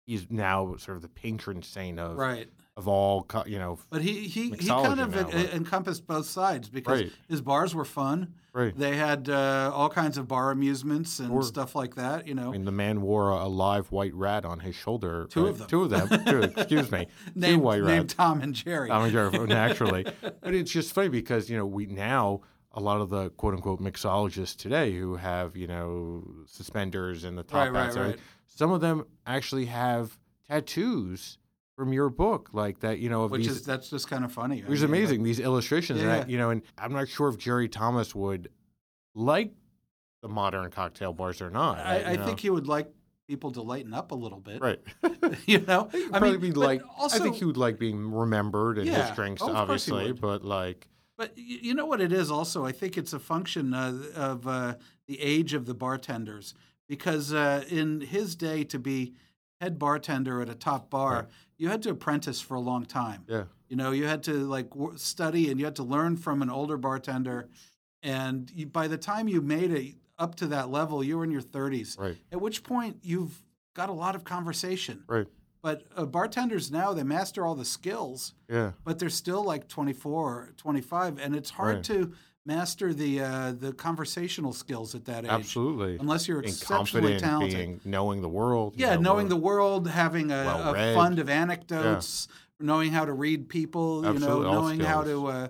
he's 0.06 0.30
now 0.30 0.76
sort 0.78 0.96
of 0.96 1.02
the 1.02 1.10
patron 1.10 1.62
saint 1.62 2.00
of 2.00 2.16
Right. 2.18 2.50
Of 2.76 2.88
all, 2.88 3.28
you 3.46 3.60
know, 3.60 3.78
But 3.90 4.02
he 4.02 4.28
he, 4.28 4.50
he 4.50 4.68
kind 4.68 5.00
of 5.00 5.16
en- 5.16 5.30
encompassed 5.52 6.08
both 6.08 6.26
sides 6.26 6.70
because 6.70 7.02
Right. 7.04 7.12
his 7.30 7.40
bars 7.42 7.76
were 7.76 7.86
fun. 7.86 8.34
right. 8.52 8.76
They 8.76 8.96
had 8.98 9.30
uh, 9.30 9.72
all 9.74 9.90
kinds 9.90 10.18
of 10.18 10.28
bar 10.28 10.50
amusements 10.50 11.20
and 11.20 11.30
Sure. 11.30 11.44
stuff 11.44 11.76
like 11.76 11.96
that. 11.96 12.28
You 12.28 12.34
know, 12.34 12.50
I 12.50 12.52
mean, 12.54 12.66
the 12.66 12.72
man 12.72 13.02
wore 13.02 13.30
a, 13.30 13.46
a 13.46 13.48
live 13.48 13.92
white 13.92 14.14
rat 14.16 14.44
on 14.44 14.60
his 14.62 14.76
shoulder. 14.76 15.28
Two 15.30 15.44
right? 15.44 15.50
of 15.52 15.58
them. 15.60 15.68
Two 15.68 15.84
of 15.84 15.90
them. 15.92 16.08
Two, 16.26 16.42
excuse 16.42 16.92
me. 16.92 17.06
two 17.06 17.32
named, 17.36 17.62
white 17.62 17.84
named 17.84 18.00
rats. 18.00 18.14
Tom 18.16 18.42
and 18.42 18.56
Jerry. 18.56 18.90
Tom 18.90 19.04
and 19.04 19.12
Jerry, 19.12 19.38
naturally. 19.48 20.06
But 20.22 20.54
it's 20.56 20.72
just 20.72 20.94
funny 20.94 21.10
because, 21.10 21.50
you 21.52 21.58
know, 21.58 21.66
we 21.68 21.86
now, 21.86 22.42
a 22.72 22.80
lot 22.80 23.02
of 23.02 23.10
the 23.12 23.30
quote 23.32 23.54
unquote 23.54 23.82
mixologists 23.82 24.56
today 24.58 24.94
who 24.98 25.16
have, 25.18 25.56
you 25.56 25.68
know, 25.68 26.24
suspenders 26.48 27.24
and 27.24 27.38
the 27.38 27.44
top 27.44 27.54
Right, 27.68 27.72
right, 27.72 27.84
hats, 27.86 27.96
and 27.98 28.06
right. 28.08 28.20
some 28.48 28.72
of 28.72 28.82
them 28.82 29.06
actually 29.28 29.66
have 29.68 30.18
tattoos 30.48 31.38
from 31.76 31.94
your 31.94 32.10
book, 32.10 32.50
like 32.54 32.80
that, 32.82 33.00
you 33.00 33.10
know, 33.10 33.24
of 33.24 33.32
which 33.32 33.44
these. 33.48 33.58
is 33.58 33.64
that's 33.64 33.90
just 33.90 34.08
kind 34.10 34.24
of 34.24 34.32
funny. 34.32 34.62
I 34.62 34.66
it 34.66 34.70
was 34.70 34.82
mean, 34.82 34.92
like, 34.92 35.00
amazing, 35.00 35.24
these 35.24 35.40
illustrations. 35.40 36.02
I, 36.02 36.18
Yeah. 36.18 36.26
you 36.28 36.38
know, 36.38 36.50
and 36.52 36.62
I'm 36.78 36.94
not 36.94 37.08
sure 37.08 37.28
if 37.30 37.38
Jerry 37.38 37.68
Thomas 37.68 38.14
would 38.14 38.50
like 39.16 39.54
the 40.22 40.30
modern 40.30 40.70
cocktail 40.72 41.14
bars 41.14 41.42
or 41.42 41.50
not. 41.50 41.80
I, 41.80 42.14
I 42.14 42.18
think 42.18 42.40
he 42.40 42.50
would 42.50 42.68
like 42.68 42.92
people 43.28 43.52
to 43.52 43.62
lighten 43.62 43.94
up 43.94 44.12
a 44.12 44.16
little 44.16 44.40
bit. 44.40 44.62
Right. 44.62 44.80
you 45.46 45.60
know, 45.60 45.90
I 46.14 46.20
mean, 46.20 46.40
be 46.40 46.52
like, 46.52 46.82
also, 46.98 47.16
I 47.18 47.20
think 47.20 47.36
he 47.38 47.46
would 47.46 47.58
like 47.58 47.80
being 47.80 48.12
remembered 48.12 48.78
and 48.78 48.88
Yeah. 48.88 49.08
his 49.08 49.16
drinks, 49.16 49.42
Oh, 49.42 49.48
of 49.54 49.68
course 49.68 49.86
he 49.86 49.92
obviously, 49.92 50.14
but 50.14 50.44
like, 50.44 50.88
But 51.18 51.38
you 51.38 51.74
know 51.74 51.86
what 51.86 52.02
it 52.02 52.12
is 52.12 52.30
also? 52.30 52.66
I 52.66 52.72
think 52.72 52.98
it's 52.98 53.14
a 53.14 53.20
function 53.20 53.74
uh, 53.74 53.94
of 54.16 54.48
uh, 54.48 54.76
the 55.08 55.20
age 55.22 55.54
of 55.54 55.66
the 55.66 55.74
bartenders. 55.74 56.54
Because 56.88 57.34
uh, 57.34 57.64
in 57.70 58.02
his 58.02 58.36
day, 58.36 58.66
to 58.66 58.78
be 58.78 59.14
head 59.62 59.80
bartender 59.80 60.42
at 60.42 60.50
a 60.50 60.56
top 60.56 60.90
bar, 60.90 61.14
Right. 61.14 61.26
you 61.58 61.70
had 61.70 61.82
to 61.84 61.90
apprentice 61.92 62.42
for 62.42 62.56
a 62.56 62.60
long 62.60 62.86
time. 62.86 63.24
yeah, 63.28 63.46
You 63.70 63.76
know, 63.78 63.92
you 63.92 64.06
had 64.06 64.24
to 64.24 64.34
like 64.46 64.70
study 64.96 65.50
and 65.50 65.60
you 65.60 65.66
had 65.66 65.76
to 65.78 65.84
learn 65.84 66.18
from 66.18 66.42
an 66.42 66.50
older 66.50 66.78
bartender. 66.78 67.50
And 68.02 68.52
you, 68.54 68.66
by 68.66 68.88
the 68.88 68.98
time 68.98 69.28
you 69.28 69.42
made 69.42 69.72
it 69.72 69.96
up 70.20 70.36
to 70.36 70.48
that 70.48 70.70
level, 70.70 71.04
you 71.04 71.18
were 71.18 71.24
in 71.24 71.32
your 71.32 71.42
30s. 71.42 71.98
right, 71.98 72.18
At 72.32 72.42
which 72.42 72.64
point 72.64 72.98
you've 73.02 73.42
got 73.74 73.90
a 73.90 73.94
lot 73.94 74.16
of 74.16 74.24
conversation. 74.24 75.04
right, 75.08 75.28
But 75.62 75.86
uh, 75.96 76.06
bartenders 76.06 76.70
now, 76.72 76.94
they 76.94 77.04
master 77.04 77.46
all 77.46 77.56
the 77.56 77.66
skills 77.66 78.34
yeah. 78.50 78.74
but 78.84 79.00
they're 79.00 79.10
still 79.10 79.44
like 79.44 79.68
24 79.68 80.12
or 80.32 80.54
25 80.58 81.18
and 81.20 81.36
it's 81.36 81.52
hard 81.52 81.76
Right. 81.78 81.84
to 81.86 82.14
master 82.46 82.94
the 82.94 83.22
uh, 83.22 83.52
the 83.54 83.74
conversational 83.74 84.54
skills 84.54 84.96
at 84.96 85.06
that 85.06 85.24
age 85.24 85.32
Absolutely. 85.32 85.98
unless 86.00 86.28
you're 86.28 86.42
exceptionally 86.42 87.18
talented 87.18 87.58
being 87.58 87.82
knowing 87.86 88.22
the 88.22 88.30
world. 88.30 88.76
you 88.76 88.86
yeah 88.86 88.96
know, 88.96 89.02
knowing 89.02 89.30
the 89.30 89.36
world 89.36 89.88
having 89.88 90.32
a, 90.32 90.74
a 90.76 90.94
fund 90.94 91.20
of 91.20 91.30
anecdotes 91.30 92.28
knowing 92.60 92.92
how 92.92 93.06
to 93.06 93.14
read 93.14 93.48
people 93.50 93.98
you 94.06 94.20
know 94.20 94.44
Absolutely, 94.44 94.52
knowing 94.52 94.80
how 94.82 95.04
to 95.04 95.28
uh, 95.28 95.48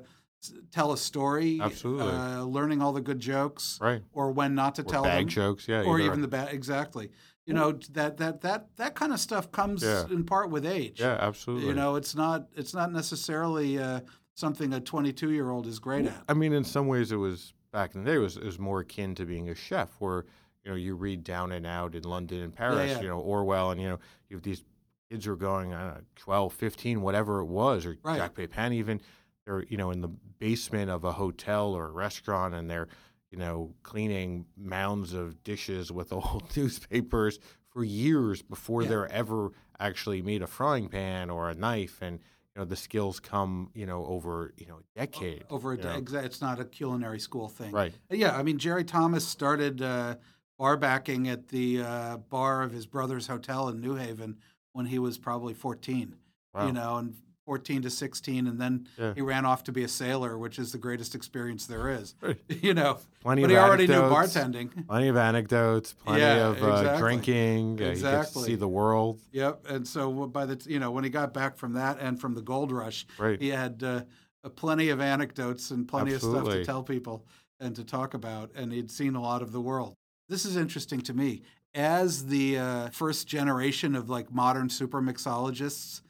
tell 0.71 0.91
a 0.91 0.97
story 0.97 1.59
Absolutely. 1.61 2.11
uh, 2.11 2.43
learning 2.43 2.81
all 2.81 2.91
the 2.93 3.01
good 3.01 3.19
jokes 3.19 3.79
right 3.81 4.03
or 4.11 4.31
when 4.31 4.53
not 4.53 4.75
to 4.75 4.81
or 4.83 4.85
tell 4.85 5.03
bag 5.03 5.21
them 5.25 5.29
jokes. 5.29 5.67
Yeah, 5.67 5.83
or 5.83 5.99
even 5.99 6.21
the 6.21 6.27
bad 6.27 6.53
exactly 6.53 7.09
you 7.45 7.53
know 7.53 7.71
that 7.91 8.17
that 8.17 8.41
that 8.41 8.67
that 8.77 8.93
kind 8.95 9.11
of 9.11 9.19
stuff 9.19 9.51
comes 9.51 9.81
Yeah. 9.83 10.05
in 10.11 10.23
part 10.25 10.49
with 10.51 10.65
age 10.65 10.99
yeah, 10.99 11.17
absolutely. 11.19 11.67
you 11.67 11.73
know, 11.73 11.95
it's 11.95 12.15
not 12.15 12.47
it's 12.55 12.73
not 12.73 12.91
necessarily 12.91 13.79
uh, 13.79 14.01
something 14.35 14.73
a 14.73 14.79
22 14.79 15.31
year 15.31 15.49
old 15.49 15.67
is 15.67 15.79
great 15.79 16.05
at. 16.05 16.23
I 16.27 16.33
mean, 16.33 16.53
in 16.53 16.63
some 16.63 16.87
ways, 16.87 17.11
it 17.11 17.17
was 17.17 17.53
back 17.71 17.95
in 17.95 18.03
the 18.03 18.11
day. 18.11 18.15
It 18.15 18.19
was 18.19 18.37
it 18.37 18.43
was 18.43 18.59
more 18.59 18.81
akin 18.81 19.15
to 19.15 19.25
being 19.25 19.49
a 19.49 19.55
chef, 19.55 19.89
where 19.99 20.25
you 20.63 20.71
know 20.71 20.77
you 20.77 20.95
read 20.95 21.23
Down 21.23 21.51
and 21.51 21.65
Out 21.65 21.95
in 21.95 22.03
London 22.03 22.41
and 22.41 22.53
Paris, 22.55 22.91
yeah. 22.91 23.01
you 23.01 23.07
know 23.07 23.19
Orwell, 23.19 23.71
and 23.71 23.81
you 23.81 23.89
know 23.89 23.99
you 24.29 24.35
have 24.37 24.43
these 24.43 24.63
kids 25.09 25.25
who 25.25 25.33
are 25.33 25.35
going, 25.37 25.73
I 25.73 25.83
don't 25.85 25.93
know, 25.95 26.01
12, 26.15 26.53
15, 26.53 27.01
whatever 27.01 27.39
it 27.41 27.45
was, 27.45 27.85
or 27.85 27.97
Right. 28.03 28.17
Jacques 28.17 28.35
Pépin 28.35 28.73
even. 28.73 29.01
They're 29.45 29.63
you 29.63 29.77
know 29.77 29.91
in 29.91 30.01
the 30.01 30.07
basement 30.39 30.89
of 30.89 31.03
a 31.03 31.11
hotel 31.11 31.73
or 31.73 31.87
a 31.87 31.91
restaurant, 31.91 32.53
and 32.53 32.69
they're 32.69 32.87
you 33.29 33.37
know 33.37 33.73
cleaning 33.83 34.45
mounds 34.57 35.13
of 35.13 35.43
dishes 35.43 35.91
with 35.91 36.13
old 36.13 36.55
newspapers 36.55 37.39
for 37.69 37.83
years 37.83 38.41
before 38.41 38.83
Yeah. 38.83 38.89
they're 38.89 39.11
ever 39.11 39.49
actually 39.79 40.21
made 40.21 40.41
a 40.43 40.47
frying 40.47 40.87
pan 40.87 41.29
or 41.29 41.49
a 41.49 41.55
knife, 41.55 41.99
and 42.01 42.19
you 42.55 42.61
know 42.61 42.65
the 42.65 42.75
skills 42.75 43.19
come 43.19 43.69
you 43.73 43.85
know 43.85 44.05
over 44.05 44.53
you 44.57 44.65
know 44.65 44.77
a 44.77 44.99
decade. 44.99 45.43
Over 45.49 45.73
a 45.73 45.77
know. 45.77 45.99
exa- 45.99 46.23
it's 46.23 46.41
not 46.41 46.59
a 46.59 46.65
culinary 46.65 47.19
school 47.19 47.49
thing. 47.49 47.71
Right. 47.71 47.93
Yeah, 48.09 48.35
I 48.35 48.43
mean 48.43 48.57
Jerry 48.57 48.83
Thomas 48.83 49.27
started 49.27 49.81
uh, 49.81 50.15
bar 50.59 50.77
backing 50.77 51.27
at 51.27 51.47
the 51.47 51.81
uh, 51.81 52.17
bar 52.17 52.61
of 52.61 52.71
his 52.71 52.85
brother's 52.85 53.27
hotel 53.27 53.69
in 53.69 53.81
New 53.81 53.95
Haven 53.95 54.37
when 54.73 54.85
he 54.85 54.99
was 54.99 55.17
probably 55.17 55.53
14. 55.53 56.15
Wow. 56.53 56.67
You 56.67 56.73
know, 56.73 56.97
and 56.97 57.15
14 57.45 57.81
to 57.81 57.89
16, 57.89 58.47
and 58.47 58.59
then 58.59 58.87
Yeah. 58.97 59.13
he 59.15 59.21
ran 59.21 59.45
off 59.45 59.63
to 59.65 59.71
be 59.71 59.83
a 59.83 59.87
sailor, 59.87 60.37
which 60.37 60.57
is 60.57 60.71
the 60.71 60.77
greatest 60.77 61.13
experience 61.13 61.65
there 61.65 61.89
is. 61.89 62.15
You 62.63 62.73
know, 62.73 62.99
Plenty 63.21 63.41
but 63.41 63.45
of 63.45 63.51
he 63.51 63.57
already 63.57 63.87
knew 63.87 63.93
bartending. 64.01 64.87
Plenty 64.87 65.07
of 65.09 65.17
anecdotes, 65.17 65.93
plenty 65.93 66.21
Yeah, 66.21 66.47
of 66.47 66.63
uh, 66.63 66.67
exactly. 66.67 66.99
drinking. 67.01 67.73
Uh, 67.75 67.77
to 67.85 67.89
Exactly. 67.91 68.43
see 68.43 68.55
the 68.55 68.67
world. 68.67 69.19
Yep. 69.31 69.65
And 69.69 69.87
so 69.87 70.27
by 70.27 70.45
the 70.45 70.61
you 70.69 70.79
know 70.79 70.91
when 70.91 71.03
he 71.03 71.09
got 71.09 71.33
back 71.33 71.57
from 71.57 71.73
that 71.73 71.99
and 71.99 72.19
from 72.19 72.33
the 72.35 72.41
gold 72.41 72.71
rush, 72.71 73.05
Right. 73.17 73.39
he 73.41 73.49
had 73.49 73.83
uh, 73.83 74.03
uh, 74.43 74.49
plenty 74.49 74.89
of 74.89 75.01
anecdotes 75.01 75.71
and 75.71 75.87
plenty 75.87 76.13
of 76.13 76.21
stuff 76.21 76.47
to 76.49 76.63
tell 76.63 76.83
people 76.83 77.25
and 77.59 77.75
to 77.75 77.83
talk 77.83 78.13
about, 78.13 78.51
and 78.55 78.71
he'd 78.71 78.91
seen 78.91 79.15
a 79.15 79.21
lot 79.21 79.41
of 79.41 79.51
the 79.51 79.61
world. 79.61 79.95
This 80.29 80.45
is 80.45 80.55
interesting 80.55 81.01
to 81.01 81.13
me 81.13 81.41
as 81.75 82.27
the 82.27 82.57
uh, 82.57 82.89
first 82.89 83.27
generation 83.27 83.95
of 83.95 84.09
like 84.09 84.31
modern 84.33 84.69
super 84.69 85.01
mixologists. 85.01 86.01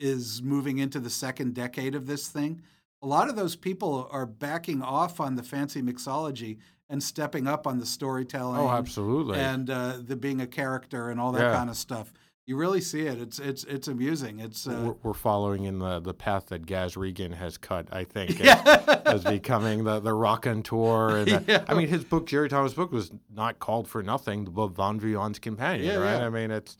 Is 0.00 0.42
moving 0.42 0.78
into 0.78 0.98
the 1.00 1.10
second 1.10 1.54
decade 1.54 1.94
of 1.94 2.06
this 2.06 2.28
thing, 2.28 2.60
a 3.02 3.06
lot 3.06 3.28
of 3.28 3.36
those 3.36 3.56
people 3.56 4.08
are 4.10 4.26
backing 4.26 4.82
off 4.82 5.20
on 5.20 5.34
the 5.36 5.42
fancy 5.42 5.82
mixology 5.82 6.58
and 6.88 7.02
stepping 7.02 7.46
up 7.46 7.66
on 7.66 7.78
the 7.78 7.86
storytelling. 7.86 8.60
Oh, 8.60 8.68
absolutely. 8.70 9.38
And 9.38 9.70
uh, 9.70 9.98
the 10.04 10.16
being 10.16 10.40
a 10.40 10.46
character 10.46 11.10
and 11.10 11.20
all 11.20 11.32
that 11.32 11.42
Yeah. 11.42 11.54
kind 11.56 11.70
of 11.70 11.76
stuff. 11.76 12.12
You 12.46 12.58
really 12.58 12.82
see 12.82 13.06
it. 13.06 13.18
It's 13.22 13.38
it's 13.38 13.64
it's 13.64 13.88
amusing. 13.88 14.38
It's 14.38 14.66
uh, 14.66 14.82
we're, 14.84 14.96
we're 15.02 15.14
following 15.14 15.64
in 15.64 15.78
the, 15.78 15.98
the 16.00 16.12
path 16.12 16.48
that 16.48 16.66
Gaz 16.66 16.94
Regan 16.94 17.32
has 17.32 17.56
cut, 17.56 17.88
I 17.90 18.04
think, 18.04 18.32
as, 18.40 18.46
yeah. 18.46 19.00
as 19.06 19.24
becoming 19.24 19.84
the, 19.84 19.98
the 20.00 20.12
rock 20.12 20.44
and 20.44 20.62
tour. 20.62 21.16
And 21.16 21.26
the- 21.26 21.44
Yeah. 21.48 21.64
I 21.66 21.72
mean, 21.72 21.88
his 21.88 22.04
book, 22.04 22.26
Jerry 22.26 22.50
Thomas' 22.50 22.74
book, 22.74 22.92
was 22.92 23.10
not 23.34 23.60
called 23.60 23.88
for 23.88 24.02
nothing, 24.02 24.44
the 24.44 24.50
Bon 24.50 25.00
Vivant's 25.00 25.38
Companion, 25.38 25.86
Yeah, 25.86 25.96
right? 25.96 26.20
I 26.20 26.28
mean, 26.28 26.50
it's, 26.50 26.76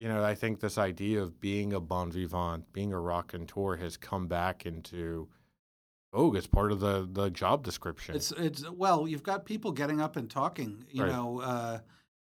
you 0.00 0.08
know, 0.08 0.22
I 0.24 0.34
think 0.34 0.60
this 0.60 0.76
idea 0.78 1.22
of 1.22 1.40
being 1.40 1.72
a 1.72 1.80
Bon 1.80 2.10
Vivant, 2.10 2.72
being 2.72 2.92
a 2.92 2.98
rock 3.00 3.34
and 3.34 3.48
tour 3.48 3.76
has 3.76 3.96
come 3.96 4.26
back 4.26 4.66
into 4.66 5.28
vogue 6.12 6.36
as 6.36 6.46
part 6.46 6.72
of 6.72 6.80
the, 6.80 7.08
the 7.10 7.30
job 7.30 7.64
description. 7.64 8.14
It's 8.14 8.30
it's 8.32 8.68
well, 8.70 9.08
you've 9.08 9.22
got 9.22 9.44
people 9.44 9.72
getting 9.72 10.00
up 10.00 10.16
and 10.16 10.28
talking. 10.30 10.84
You 10.90 11.04
Right. 11.04 11.12
know, 11.12 11.40
uh, 11.40 11.78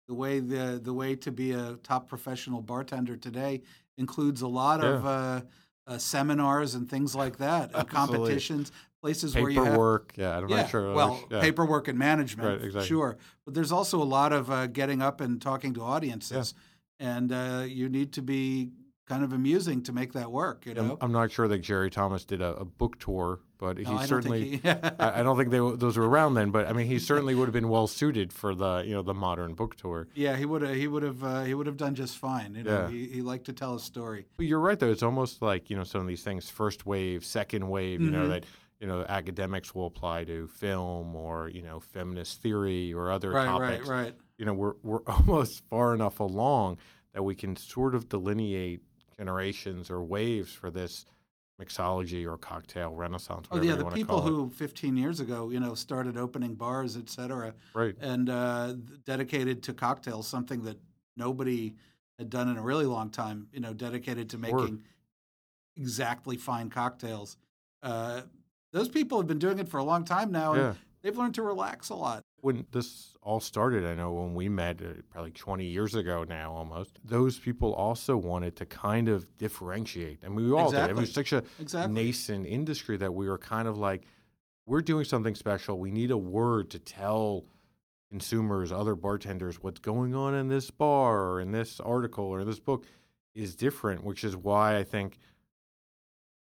the 0.07 0.13
way 0.13 0.39
the 0.39 0.79
the 0.81 0.93
way 0.93 1.15
to 1.15 1.31
be 1.31 1.51
a 1.53 1.77
top 1.83 2.07
professional 2.07 2.61
bartender 2.61 3.17
today 3.17 3.61
includes 3.97 4.41
a 4.41 4.47
lot 4.47 4.83
of 4.83 5.05
uh, 5.05 5.41
uh, 5.87 5.97
seminars 5.97 6.75
and 6.75 6.89
things 6.89 7.15
like 7.15 7.37
that, 7.37 7.71
Absolutely. 7.73 7.85
competitions, 8.17 8.71
places 9.01 9.35
where 9.35 9.49
you 9.49 9.59
have 9.59 9.67
Paperwork, 9.73 10.13
yeah, 10.17 10.37
I'm 10.37 10.49
yeah, 10.49 10.55
not 10.57 10.69
sure. 10.69 10.93
well, 10.93 11.23
yeah. 11.31 11.41
paperwork 11.41 11.87
and 11.87 11.97
management, 11.97 12.49
Right, 12.57 12.65
exactly. 12.65 12.87
sure. 12.87 13.17
But 13.45 13.53
there's 13.53 13.71
also 13.71 14.01
a 14.01 14.03
lot 14.03 14.33
of 14.33 14.51
uh, 14.51 14.67
getting 14.67 15.01
up 15.01 15.21
and 15.21 15.41
talking 15.41 15.73
to 15.75 15.81
audiences, 15.81 16.53
and 16.99 17.31
uh, 17.31 17.63
you 17.67 17.89
need 17.89 18.13
to 18.13 18.21
be 18.21 18.71
kind 19.07 19.23
of 19.23 19.33
amusing 19.33 19.83
to 19.83 19.93
make 19.93 20.13
that 20.13 20.31
work. 20.31 20.65
You 20.65 20.73
I'm, 20.77 20.87
know, 20.87 20.97
I'm 20.99 21.11
not 21.11 21.31
sure 21.31 21.47
that 21.47 21.59
Jerry 21.59 21.91
Thomas 21.91 22.25
did 22.25 22.41
a, 22.41 22.55
a 22.55 22.65
book 22.65 22.97
tour, 22.99 23.39
but 23.59 23.77
No, 23.77 23.83
he 23.91 23.95
I 23.95 23.97
don't 23.99 24.07
certainly. 24.07 24.57
think 24.57 24.63
he- 24.63 24.69
I, 24.99 25.19
I 25.19 25.23
don't 25.23 25.37
think 25.37 25.51
they, 25.51 25.59
those 25.59 25.95
were 25.97 26.09
around 26.09 26.33
then, 26.33 26.49
but 26.49 26.67
I 26.67 26.73
mean, 26.73 26.87
he 26.87 26.97
certainly 26.97 27.35
would 27.35 27.45
have 27.45 27.53
been 27.53 27.69
well 27.69 27.85
suited 27.85 28.33
for 28.33 28.55
the 28.55 28.83
you 28.85 28.93
know 28.95 29.03
the 29.03 29.13
modern 29.13 29.53
book 29.53 29.75
tour. 29.75 30.07
yeah, 30.15 30.35
he 30.35 30.45
would 30.45 30.63
have 30.63 30.75
he 30.75 30.87
would 30.87 31.03
have 31.03 31.23
uh, 31.23 31.43
he 31.43 31.53
would 31.53 31.67
have 31.67 31.77
done 31.77 31.93
just 31.93 32.17
fine. 32.17 32.55
You 32.55 32.63
know, 32.63 32.71
Yeah. 32.71 32.89
he, 32.89 33.05
he 33.07 33.21
liked 33.21 33.45
to 33.45 33.53
tell 33.53 33.75
a 33.75 33.79
story. 33.79 34.25
You're 34.39 34.59
right, 34.59 34.79
though. 34.79 34.89
It's 34.91 35.03
almost 35.03 35.41
like 35.41 35.69
you 35.69 35.75
know 35.77 35.83
some 35.83 36.01
of 36.01 36.07
these 36.07 36.23
things: 36.23 36.49
first 36.49 36.85
wave, 36.87 37.23
second 37.23 37.67
wave. 37.69 38.01
You 38.01 38.09
know 38.09 38.25
Mhm. 38.25 38.29
that 38.29 38.45
you 38.81 38.87
know 38.87 39.05
academics 39.07 39.75
will 39.75 39.85
apply 39.85 40.23
to 40.23 40.47
film 40.47 41.15
or 41.15 41.49
you 41.49 41.61
know 41.61 41.79
feminist 41.79 42.41
theory 42.41 42.91
or 42.91 43.11
other 43.11 43.29
Right, 43.29 43.45
topics. 43.45 43.87
right, 43.87 44.03
right. 44.05 44.13
You 44.37 44.45
know, 44.45 44.53
we're 44.53 44.73
we're 44.83 45.03
almost 45.07 45.63
far 45.69 45.93
enough 45.93 46.19
along 46.19 46.77
that 47.13 47.23
we 47.23 47.35
can 47.35 47.55
sort 47.55 47.95
of 47.95 48.09
delineate 48.09 48.81
generations 49.17 49.89
or 49.89 50.03
waves 50.03 50.51
for 50.51 50.69
this 50.69 51.05
mixology 51.61 52.25
or 52.25 52.37
cocktail 52.37 52.93
renaissance. 52.93 53.47
Oh 53.51 53.61
yeah, 53.61 53.75
the 53.75 53.85
people 53.85 54.21
who 54.21 54.49
15 54.49 54.97
years 54.97 55.19
ago, 55.19 55.49
you 55.49 55.59
know, 55.59 55.73
started 55.73 56.17
opening 56.17 56.55
bars, 56.55 56.97
et 56.97 57.09
cetera, 57.09 57.53
right. 57.73 57.95
and 58.01 58.29
uh, 58.29 58.73
dedicated 59.05 59.63
to 59.63 59.73
cocktails, 59.73 60.27
something 60.27 60.63
that 60.63 60.77
nobody 61.15 61.75
had 62.17 62.29
done 62.29 62.49
in 62.49 62.57
a 62.57 62.61
really 62.61 62.85
long 62.85 63.09
time. 63.09 63.47
You 63.53 63.61
know, 63.61 63.73
dedicated 63.73 64.29
to 64.31 64.37
making 64.37 64.83
exactly 65.77 66.37
fine 66.37 66.69
cocktails. 66.69 67.37
Uh, 67.81 68.21
those 68.73 68.89
people 68.89 69.17
have 69.17 69.27
been 69.27 69.39
doing 69.39 69.59
it 69.59 69.69
for 69.69 69.77
a 69.77 69.83
long 69.83 70.03
time 70.03 70.31
now, 70.31 70.53
and 70.53 70.61
Yeah. 70.61 70.73
they've 71.01 71.17
learned 71.17 71.35
to 71.35 71.43
relax 71.43 71.89
a 71.89 71.95
lot. 71.95 72.24
When 72.45 72.63
this 72.71 73.15
all 73.23 73.39
started, 73.39 73.87
I 73.87 73.95
know 73.95 74.11
when 74.13 74.35
we 74.35 74.49
met 74.49 74.79
uh, 74.79 75.01
probably 75.09 75.31
20 75.31 75.65
years 75.65 75.95
ago 75.95 76.23
now 76.29 76.53
almost, 76.53 76.99
those 77.03 77.39
people 77.39 77.73
also 77.73 78.15
wanted 78.15 78.55
to 78.57 78.67
kind 78.67 79.09
of 79.09 79.35
differentiate. 79.39 80.19
I 80.21 80.27
And 80.27 80.35
we 80.35 80.51
all 80.51 80.69
did. 80.69 80.91
It 80.91 80.95
was 80.95 81.11
such 81.11 81.33
a 81.33 81.41
Exactly. 81.59 81.91
nascent 81.91 82.45
industry 82.45 82.97
that 82.97 83.11
we 83.15 83.27
were 83.27 83.39
kind 83.39 83.67
of 83.67 83.79
like, 83.79 84.03
we're 84.67 84.83
doing 84.83 85.05
something 85.05 85.33
special. 85.33 85.79
We 85.79 85.89
need 85.89 86.11
a 86.11 86.17
word 86.19 86.69
to 86.69 86.79
tell 86.79 87.45
consumers, 88.11 88.71
other 88.71 88.93
bartenders, 88.93 89.63
what's 89.63 89.79
going 89.79 90.13
on 90.13 90.35
in 90.35 90.47
this 90.47 90.69
bar 90.69 91.23
or 91.23 91.41
in 91.41 91.51
this 91.51 91.79
article 91.79 92.25
or 92.25 92.41
in 92.41 92.47
this 92.47 92.59
book 92.59 92.85
is 93.33 93.55
different, 93.55 94.03
which 94.03 94.23
is 94.23 94.37
why 94.37 94.77
I 94.77 94.83
think 94.83 95.17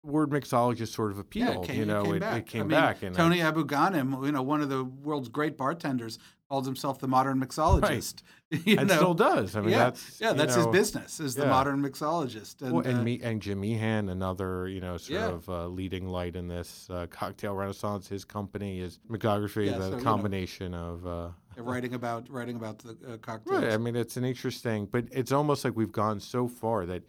word 0.07 0.29
mixologist 0.31 0.89
sort 0.93 1.11
of 1.11 1.17
Yeah, 1.17 1.21
appealed. 1.49 1.63
it 1.65 1.67
came, 1.67 1.79
you 1.79 1.85
know, 1.85 2.01
it 2.01 2.05
came 2.05 2.15
it, 2.15 2.19
back. 2.21 2.37
it 2.39 2.45
came 2.47 2.61
I 2.61 2.63
mean, 2.63 2.69
back. 2.71 3.03
And 3.03 3.15
Tony 3.15 3.39
Abou-Ganim, 3.39 4.25
you 4.25 4.31
know, 4.31 4.41
one 4.41 4.61
of 4.61 4.69
the 4.69 4.83
world's 4.83 5.29
great 5.29 5.57
bartenders, 5.57 6.17
calls 6.49 6.65
himself 6.65 6.99
the 6.99 7.07
modern 7.07 7.39
mixologist. 7.39 8.21
You 8.49 8.77
and 8.79 8.87
know? 8.87 8.95
still 8.95 9.13
does. 9.13 9.57
I 9.57 9.59
mean, 9.59 9.71
yeah, 9.71 9.77
that's 9.79 10.21
yeah, 10.21 10.31
that's 10.31 10.55
know, 10.55 10.71
his 10.71 10.79
business 10.79 11.19
is 11.19 11.35
the 11.35 11.45
modern 11.45 11.83
mixologist. 11.83 12.61
And, 12.61 12.71
Well, 12.71 12.85
and 12.87 12.99
uh, 12.99 13.03
me 13.03 13.19
and 13.21 13.41
Jim 13.41 13.59
Meehan, 13.59 14.07
another 14.07 14.69
you 14.69 14.79
know 14.79 14.95
sort 14.95 15.19
Yeah. 15.19 15.27
of 15.27 15.49
uh, 15.49 15.67
leading 15.67 16.07
light 16.07 16.37
in 16.37 16.47
this 16.47 16.87
uh, 16.89 17.07
cocktail 17.09 17.55
renaissance. 17.55 18.07
His 18.07 18.23
company 18.23 18.79
is 18.79 18.99
Mixography, 19.11 19.65
Yeah, 19.65 19.77
the 19.77 19.83
so, 19.83 19.89
you 19.89 19.97
know, 19.97 20.01
combination 20.03 20.73
of. 20.73 21.05
Uh, 21.05 21.29
writing 21.57 21.93
about 21.93 22.29
writing 22.29 22.55
about 22.55 22.79
the 22.79 22.91
uh, 22.91 23.17
cocktails. 23.17 23.63
right. 23.63 23.73
I 23.73 23.77
mean, 23.77 23.97
it's 23.97 24.15
an 24.15 24.23
interesting, 24.23 24.85
but 24.85 25.03
it's 25.11 25.33
almost 25.33 25.65
like 25.65 25.75
we've 25.75 25.91
gone 25.91 26.21
so 26.21 26.47
far 26.47 26.85
that 26.85 27.03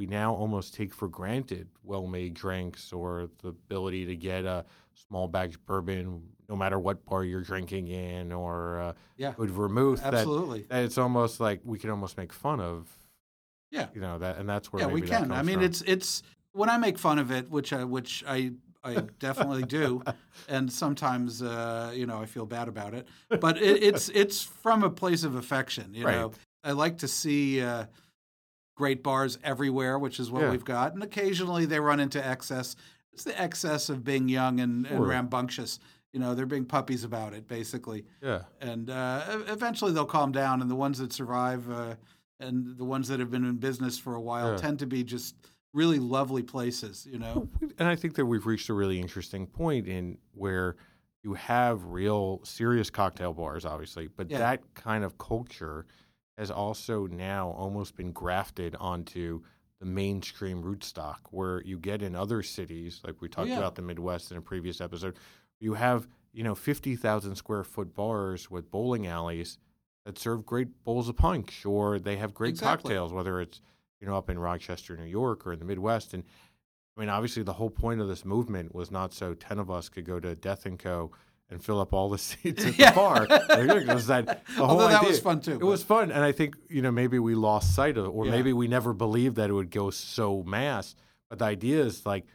we 0.00 0.06
now 0.06 0.32
almost 0.34 0.72
take 0.72 0.94
for 0.94 1.08
granted 1.08 1.68
well-made 1.84 2.32
drinks 2.32 2.90
or 2.90 3.28
the 3.42 3.48
ability 3.48 4.06
to 4.06 4.16
get 4.16 4.46
a 4.46 4.64
small 4.94 5.28
batch 5.28 5.62
bourbon, 5.66 6.22
no 6.48 6.56
matter 6.56 6.78
what 6.78 7.04
bar 7.04 7.22
you're 7.22 7.42
drinking 7.42 7.88
in, 7.88 8.32
or 8.32 8.80
uh, 8.80 8.92
Yeah. 9.18 9.34
good 9.36 9.50
vermouth. 9.50 10.02
Absolutely. 10.02 10.62
That, 10.70 10.84
it's 10.84 10.96
almost 10.96 11.38
like 11.38 11.60
we 11.64 11.78
can 11.78 11.90
almost 11.90 12.16
make 12.16 12.32
fun 12.32 12.60
of. 12.60 12.88
Yeah. 13.70 13.88
You 13.92 14.00
know 14.00 14.16
that, 14.20 14.38
and 14.38 14.48
that's 14.48 14.72
where 14.72 14.80
yeah, 14.80 14.88
we 14.88 15.02
that 15.02 15.10
can. 15.10 15.32
I 15.32 15.42
mean, 15.42 15.56
from. 15.56 15.64
it's 15.64 15.82
it's 15.82 16.22
when 16.52 16.70
I 16.70 16.78
make 16.78 16.98
fun 16.98 17.18
of 17.18 17.30
it, 17.30 17.50
which 17.50 17.74
I 17.74 17.84
which 17.84 18.24
I 18.26 18.52
I 18.82 19.02
definitely 19.18 19.64
do, 19.64 20.02
and 20.48 20.72
sometimes 20.72 21.42
uh, 21.42 21.92
you 21.94 22.06
know 22.06 22.18
I 22.22 22.24
feel 22.24 22.46
bad 22.46 22.68
about 22.68 22.94
it. 22.94 23.06
But 23.38 23.58
it, 23.58 23.82
it's 23.82 24.08
it's 24.08 24.42
from 24.42 24.82
a 24.82 24.88
place 24.88 25.24
of 25.24 25.34
affection. 25.34 25.92
You 25.92 26.06
Right. 26.06 26.14
know, 26.16 26.32
I 26.64 26.72
like 26.72 26.96
to 26.98 27.06
see 27.08 27.60
uh, 27.60 27.84
great 28.80 29.02
bars 29.02 29.38
everywhere, 29.44 29.98
which 29.98 30.18
is 30.18 30.30
what 30.30 30.40
Yeah. 30.42 30.50
we've 30.50 30.64
got, 30.64 30.94
and 30.94 31.02
occasionally 31.02 31.66
they 31.66 31.78
run 31.80 32.00
into 32.00 32.24
excess. 32.34 32.76
It's 33.12 33.24
the 33.24 33.38
excess 33.38 33.90
of 33.90 34.02
being 34.04 34.26
young 34.28 34.58
and, 34.60 34.86
and 34.86 35.06
rambunctious. 35.06 35.78
You 36.14 36.20
know, 36.20 36.34
they're 36.34 36.46
being 36.56 36.64
puppies 36.64 37.04
about 37.04 37.34
it, 37.34 37.46
basically. 37.46 38.04
yeah. 38.22 38.42
and 38.60 38.88
uh, 38.88 39.42
eventually 39.48 39.92
they'll 39.92 40.06
calm 40.18 40.32
down. 40.32 40.62
And 40.62 40.70
the 40.70 40.74
ones 40.86 40.96
that 40.98 41.12
survive 41.12 41.70
uh, 41.70 41.96
and 42.40 42.78
the 42.78 42.84
ones 42.86 43.06
that 43.08 43.20
have 43.20 43.30
been 43.30 43.44
in 43.44 43.56
business 43.58 43.98
for 43.98 44.14
a 44.14 44.20
while 44.30 44.52
Yeah. 44.52 44.56
tend 44.56 44.78
to 44.78 44.86
be 44.86 45.04
just 45.04 45.34
really 45.74 45.98
lovely 45.98 46.42
places. 46.42 47.06
You 47.12 47.18
know, 47.18 47.48
And 47.78 47.86
I 47.86 47.96
think 47.96 48.14
that 48.14 48.24
we've 48.24 48.46
reached 48.46 48.70
a 48.70 48.74
really 48.74 48.98
interesting 48.98 49.46
point 49.46 49.86
in 49.86 50.16
where 50.32 50.76
you 51.22 51.34
have 51.34 51.84
real 51.84 52.40
serious 52.44 52.88
cocktail 52.88 53.34
bars, 53.34 53.64
obviously, 53.66 54.08
but 54.08 54.30
Yeah. 54.30 54.38
that 54.38 54.60
kind 54.74 55.04
of 55.04 55.18
culture 55.18 55.84
has 56.40 56.50
also 56.50 57.06
now 57.06 57.50
almost 57.50 57.94
been 57.96 58.10
grafted 58.12 58.74
onto 58.80 59.42
the 59.78 59.86
mainstream 59.86 60.62
rootstock, 60.62 61.18
where 61.30 61.62
you 61.62 61.78
get 61.78 62.02
in 62.02 62.14
other 62.16 62.42
cities, 62.42 63.00
like 63.06 63.20
we 63.20 63.28
talked 63.28 63.48
Oh, 63.48 63.52
yeah. 63.52 63.58
about 63.58 63.74
the 63.76 63.82
Midwest 63.82 64.30
in 64.30 64.36
a 64.36 64.42
previous 64.42 64.80
episode, 64.80 65.16
you 65.60 65.74
have 65.74 66.08
you 66.32 66.42
know 66.44 66.54
fifty 66.54 66.96
thousand 66.96 67.36
square 67.36 67.64
foot 67.64 67.94
bars 67.94 68.50
with 68.50 68.70
bowling 68.70 69.06
alleys 69.06 69.58
that 70.06 70.18
serve 70.18 70.44
great 70.46 70.82
bowls 70.84 71.08
of 71.08 71.16
punch, 71.16 71.64
or 71.66 71.98
they 71.98 72.16
have 72.16 72.32
great 72.34 72.50
Exactly. 72.50 72.88
cocktails, 72.88 73.12
whether 73.12 73.40
it's 73.40 73.60
you 74.00 74.06
know 74.06 74.16
up 74.16 74.30
in 74.30 74.38
Rochester, 74.38 74.96
New 74.96 75.04
York, 75.04 75.46
or 75.46 75.52
in 75.52 75.58
the 75.58 75.64
Midwest, 75.66 76.14
and 76.14 76.24
I 76.96 77.00
mean, 77.00 77.08
obviously, 77.08 77.42
the 77.42 77.54
whole 77.54 77.70
point 77.70 78.00
of 78.02 78.08
this 78.08 78.24
movement 78.24 78.74
was 78.74 78.90
not 78.90 79.12
so 79.14 79.34
ten 79.34 79.58
of 79.58 79.70
us 79.70 79.88
could 79.88 80.04
go 80.04 80.20
to 80.20 80.34
Death 80.34 80.66
and 80.66 80.78
Co. 80.78 81.10
and 81.50 81.62
fill 81.62 81.80
up 81.80 81.92
all 81.92 82.08
the 82.08 82.18
seats 82.28 82.64
at 82.64 82.72
the 82.76 82.78
Yeah. 82.82 82.94
bar. 82.94 83.26
That 83.26 83.48
the 84.46 84.52
whole 84.56 84.70
although 84.70 84.88
that 84.88 84.98
idea- 85.00 85.08
was 85.10 85.20
fun 85.20 85.40
too. 85.40 85.52
It 85.52 85.64
was 85.64 85.82
fun, 85.82 86.10
and 86.12 86.24
I 86.24 86.32
think 86.32 86.56
you 86.68 86.82
know 86.82 86.90
maybe 86.90 87.18
we 87.18 87.34
lost 87.34 87.74
sight 87.74 87.96
of, 87.96 88.06
it, 88.06 88.08
or 88.08 88.26
Yeah. 88.26 88.32
maybe 88.32 88.52
we 88.52 88.68
never 88.68 88.92
believed 88.92 89.36
that 89.36 89.50
it 89.50 89.52
would 89.52 89.70
go 89.70 89.90
so 89.90 90.42
mass. 90.44 90.94
But 91.28 91.38
the 91.38 91.44
idea 91.46 91.82
is 91.84 92.04
like 92.06 92.26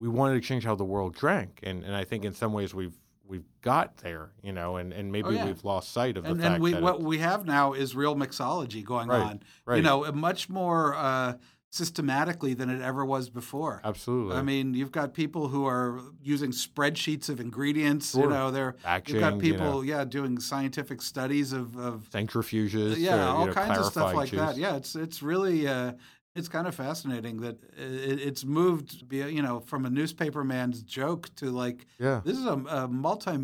we 0.00 0.08
wanted 0.08 0.34
to 0.34 0.40
change 0.40 0.64
how 0.64 0.74
the 0.74 0.84
world 0.84 1.14
drank, 1.14 1.60
and 1.62 1.84
and 1.84 1.94
I 1.94 2.04
think 2.04 2.24
in 2.24 2.32
some 2.34 2.52
ways 2.52 2.74
we've 2.74 2.94
we've 3.26 3.46
got 3.62 3.96
there, 3.98 4.32
you 4.42 4.52
know, 4.52 4.76
and 4.76 4.92
and 4.92 5.10
maybe 5.10 5.28
Oh, 5.28 5.30
yeah. 5.30 5.46
we've 5.46 5.64
lost 5.64 5.92
sight 5.92 6.16
of 6.18 6.26
and, 6.26 6.38
the 6.38 6.42
fact 6.42 6.54
and 6.56 6.62
we, 6.62 6.72
that 6.72 6.82
what 6.82 7.00
we 7.02 7.18
have 7.18 7.46
now 7.46 7.72
is 7.72 7.96
real 7.96 8.14
mixology 8.14 8.84
going 8.84 9.08
Right, 9.08 9.22
on. 9.22 9.40
right. 9.64 9.76
You 9.76 9.82
know, 9.82 10.10
much 10.12 10.50
more 10.50 10.94
uh, 10.94 11.34
systematically 11.74 12.54
than 12.54 12.70
it 12.70 12.80
ever 12.80 13.04
was 13.04 13.28
before. 13.28 13.80
absolutely. 13.82 14.36
I 14.36 14.42
mean, 14.42 14.74
you've 14.74 14.92
got 14.92 15.12
people 15.12 15.48
who 15.48 15.66
are 15.66 16.00
using 16.22 16.52
spreadsheets 16.52 17.28
of 17.28 17.40
ingredients. 17.40 18.14
You 18.14 18.28
know, 18.28 18.52
they're 18.52 18.76
Batching, 18.84 19.16
you've 19.16 19.20
got 19.20 19.34
you 19.34 19.40
people, 19.40 19.72
know. 19.72 19.82
yeah, 19.82 20.04
doing 20.04 20.38
scientific 20.38 21.02
studies 21.02 21.52
of, 21.52 21.76
of 21.76 22.08
centrifuges, 22.10 22.96
yeah, 22.98 23.16
to, 23.16 23.22
all 23.22 23.46
know, 23.46 23.52
kinds 23.52 23.78
of 23.78 23.86
stuff 23.86 24.14
like 24.14 24.30
that. 24.30 24.56
Yeah, 24.56 24.76
it's 24.76 24.94
it's 24.94 25.20
really 25.20 25.66
uh, 25.66 25.92
it's 26.36 26.48
kind 26.48 26.68
of 26.68 26.76
fascinating 26.76 27.40
that 27.40 27.56
it, 27.76 28.20
it's 28.20 28.44
moved, 28.44 29.08
be- 29.08 29.18
you 29.18 29.42
know, 29.42 29.58
from 29.58 29.84
a 29.84 29.90
newspaper 29.90 30.44
man's 30.44 30.82
joke 30.82 31.34
to 31.36 31.50
like 31.50 31.86
yeah. 31.98 32.20
this 32.24 32.38
is 32.38 32.46
a, 32.46 32.62
a 32.68 32.88
multi 32.88 33.36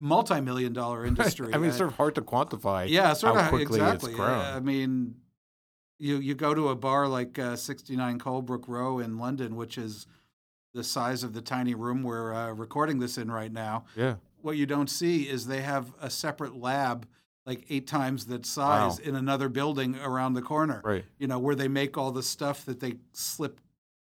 multi 0.00 0.40
million 0.40 0.72
dollar 0.72 1.06
industry. 1.12 1.54
I 1.54 1.58
mean, 1.58 1.68
it's 1.68 1.78
sort 1.78 1.90
of 1.90 1.96
hard 1.96 2.16
to 2.16 2.22
quantify. 2.22 2.88
yeah, 2.88 3.12
sort 3.12 3.36
how 3.36 3.42
of 3.42 3.48
quickly 3.50 3.78
it's 3.78 4.04
exactly. 4.04 4.14
grown. 4.14 4.40
I 4.40 4.58
mean, 4.58 5.14
You 5.98 6.16
you 6.18 6.34
go 6.34 6.54
to 6.54 6.68
a 6.68 6.74
bar 6.74 7.08
like 7.08 7.38
uh, 7.38 7.56
69 7.56 8.18
Colebrook 8.18 8.64
Row 8.68 8.98
in 8.98 9.18
London, 9.18 9.56
which 9.56 9.78
is 9.78 10.06
the 10.74 10.84
size 10.84 11.22
of 11.22 11.32
the 11.32 11.40
tiny 11.40 11.74
room 11.74 12.02
we're 12.02 12.34
uh, 12.34 12.52
recording 12.52 12.98
this 12.98 13.16
in 13.16 13.30
right 13.30 13.52
now. 13.52 13.84
Yeah. 13.96 14.16
What 14.42 14.56
you 14.58 14.66
don't 14.66 14.90
see 14.90 15.22
is 15.22 15.46
they 15.46 15.62
have 15.62 15.92
a 16.00 16.10
separate 16.10 16.54
lab, 16.54 17.06
like 17.46 17.64
eight 17.70 17.86
times 17.86 18.26
that 18.26 18.44
size, 18.44 18.98
Wow. 19.00 19.04
in 19.08 19.14
another 19.16 19.48
building 19.48 19.96
around 19.96 20.34
the 20.34 20.42
corner. 20.42 20.82
Right. 20.84 21.04
You 21.18 21.28
know 21.28 21.38
where 21.38 21.54
they 21.54 21.68
make 21.68 21.96
all 21.96 22.12
the 22.12 22.22
stuff 22.22 22.66
that 22.66 22.80
they 22.80 22.94
slip 23.12 23.60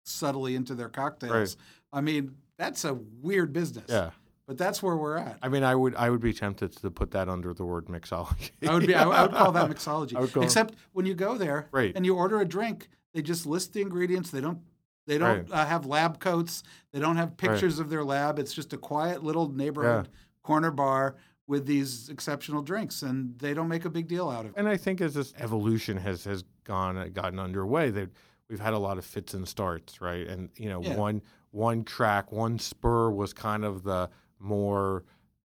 subtly 0.06 0.56
into 0.56 0.76
their 0.76 0.90
cocktails. 0.90 1.58
I 1.92 2.02
mean, 2.02 2.36
that's 2.58 2.86
a 2.86 2.94
weird 2.94 3.52
business. 3.52 3.86
Yeah. 3.90 4.12
But 4.50 4.58
that's 4.58 4.82
where 4.82 4.98
we're 4.98 5.18
at. 5.18 5.38
I 5.44 5.48
mean, 5.48 5.62
I 5.64 5.76
would 5.76 5.94
I 5.94 6.10
would 6.10 6.22
be 6.22 6.34
tempted 6.34 6.72
to 6.78 6.90
put 6.90 7.12
that 7.12 7.30
under 7.30 7.54
the 7.54 7.64
word 7.64 7.86
mixology. 7.86 8.50
I 8.68 8.74
would 8.74 8.88
be. 8.88 8.96
I, 8.96 9.04
I 9.04 9.22
would 9.22 9.32
call 9.32 9.52
that 9.52 9.70
mixology. 9.76 10.34
Call- 10.34 10.42
Except 10.42 10.74
when 10.94 11.06
you 11.06 11.14
go 11.14 11.38
there 11.38 11.68
Right. 11.72 11.94
and 11.96 12.04
you 12.04 12.16
order 12.16 12.42
a 12.42 12.46
drink, 12.46 12.90
they 13.14 13.22
just 13.22 13.46
list 13.46 13.74
the 13.74 13.82
ingredients. 13.82 14.32
They 14.32 14.42
don't. 14.42 14.58
They 15.06 15.20
don't 15.20 15.48
Right. 15.52 15.52
uh, 15.52 15.66
have 15.68 15.86
lab 15.86 16.20
coats. 16.20 16.64
They 16.92 17.00
don't 17.00 17.18
have 17.18 17.38
pictures 17.38 17.78
of 17.78 17.92
their 17.92 18.04
lab. 18.04 18.40
It's 18.40 18.52
just 18.52 18.74
a 18.74 18.78
quiet 18.78 19.24
little 19.24 19.50
neighborhood 19.52 20.10
corner 20.42 20.72
bar 20.72 21.16
with 21.46 21.68
these 21.68 22.10
exceptional 22.10 22.64
drinks, 22.64 23.04
and 23.04 23.38
they 23.38 23.54
don't 23.54 23.68
make 23.68 23.86
a 23.86 23.90
big 23.92 24.08
deal 24.08 24.30
out 24.30 24.46
of 24.46 24.52
it. 24.52 24.54
And 24.58 24.68
I 24.68 24.78
think 24.78 25.00
as 25.00 25.14
this 25.14 25.32
evolution 25.38 25.96
has 25.98 26.24
has 26.24 26.44
gone 26.64 27.12
gotten 27.12 27.38
underway, 27.40 27.92
that 27.92 28.10
we've 28.50 28.60
had 28.60 28.74
a 28.74 28.80
lot 28.80 28.98
of 28.98 29.06
fits 29.06 29.36
and 29.36 29.48
starts, 29.48 30.02
right? 30.02 30.26
And 30.28 30.50
you 30.58 30.70
know, 30.70 30.82
Yeah. 30.82 30.96
one 30.96 31.22
one 31.52 31.84
track, 31.84 32.32
one 32.32 32.58
spur 32.58 33.12
was 33.12 33.32
kind 33.32 33.64
of 33.64 33.84
the 33.84 34.10
more 34.40 35.04